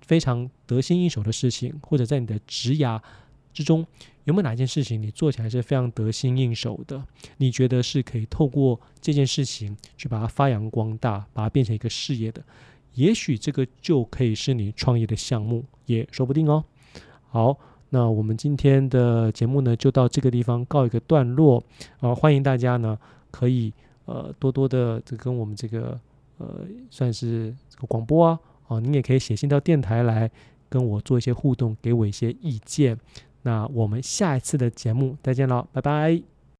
[0.00, 1.78] 非常得心应手的事情？
[1.80, 3.00] 或者在你的职涯
[3.52, 3.86] 之中，
[4.24, 7.06] 有没有哪件事情你做起来是非常得心应手的？
[7.36, 12.44] 你觉得是可以透过这件事情去把它发扬光大，把它变成一个事业的？
[12.94, 16.64] 也许这个就可以是你创业的项目，也说不定哦。
[17.28, 17.58] 好，
[17.90, 21.62] 那我们今天的节目呢，就到这个地方告一个段落
[22.00, 22.14] 啊！
[22.14, 22.98] 欢迎大家呢
[23.30, 23.72] 可以
[24.04, 25.98] 呃多多的这跟我们这个
[26.38, 28.38] 呃算是这个广播啊，
[28.68, 30.30] 啊，你也可以写信到电台来
[30.68, 32.98] 跟我做一些互动，给我一些意见。
[33.42, 36.33] 那我们下一次的节目再见了，拜拜。